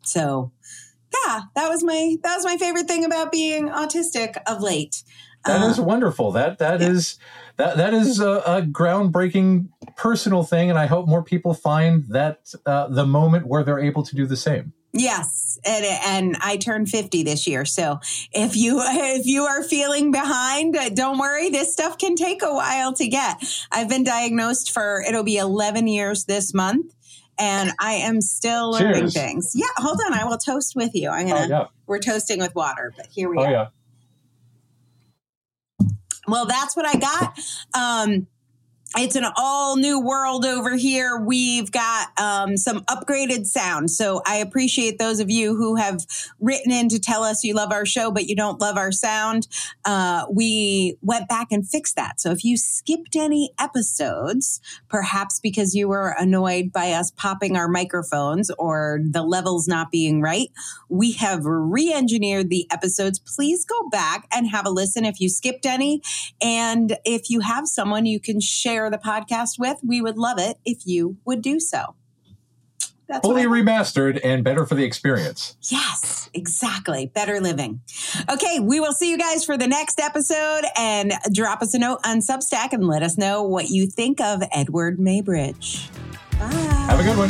[0.03, 0.53] So
[1.25, 5.03] yeah, that was my that was my favorite thing about being autistic of late.
[5.45, 6.33] That uh, is wonderful.
[6.33, 6.89] That that yeah.
[6.89, 7.19] is
[7.57, 12.53] that that is a, a, groundbreaking personal thing, and I hope more people find that
[12.67, 14.73] uh, the moment where they're able to do the same.
[14.97, 17.65] Yes, and and I turned 50 this year.
[17.65, 18.01] So
[18.33, 22.93] if you if you are feeling behind, don't worry, this stuff can take a while
[22.95, 23.43] to get.
[23.71, 26.95] I've been diagnosed for it'll be 11 years this month
[27.39, 29.15] and I am still learning Cheers.
[29.15, 29.53] things.
[29.55, 31.11] Yeah, hold on, I will toast with you.
[31.11, 31.67] I'm going to oh, yeah.
[31.87, 33.45] We're toasting with water, but here we go.
[33.45, 33.67] oh, Yeah.
[36.27, 37.39] Well, that's what I got.
[37.75, 38.27] Um
[38.97, 41.19] it's an all new world over here.
[41.19, 43.91] We've got um, some upgraded sound.
[43.91, 46.07] So I appreciate those of you who have
[46.41, 49.49] written in to tell us you love our show, but you don't love our sound.
[49.85, 52.21] Uh, we went back and fixed that.
[52.21, 57.69] So if you skipped any episodes, perhaps because you were annoyed by us popping our
[57.69, 60.49] microphones or the levels not being right,
[60.89, 63.19] we have re engineered the episodes.
[63.19, 66.01] Please go back and have a listen if you skipped any.
[66.41, 70.39] And if you have someone you can share share the podcast with, we would love
[70.39, 71.95] it if you would do so.
[73.09, 75.57] That's fully remastered and better for the experience.
[75.71, 77.07] Yes, exactly.
[77.07, 77.81] Better living.
[78.29, 82.01] Okay, we will see you guys for the next episode and drop us a note
[82.05, 85.89] on Substack and let us know what you think of Eadweard Muybridge.
[86.33, 86.47] Bye.
[86.49, 87.29] Have a good one.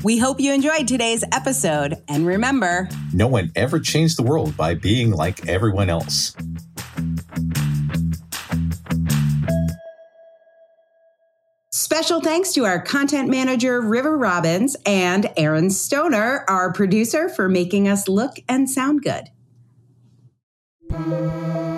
[0.03, 1.95] We hope you enjoyed today's episode.
[2.07, 6.35] And remember, no one ever changed the world by being like everyone else.
[11.71, 17.87] Special thanks to our content manager, River Robbins, and Aaron Stoner, our producer, for making
[17.87, 19.29] us look and sound good.
[20.95, 21.74] Música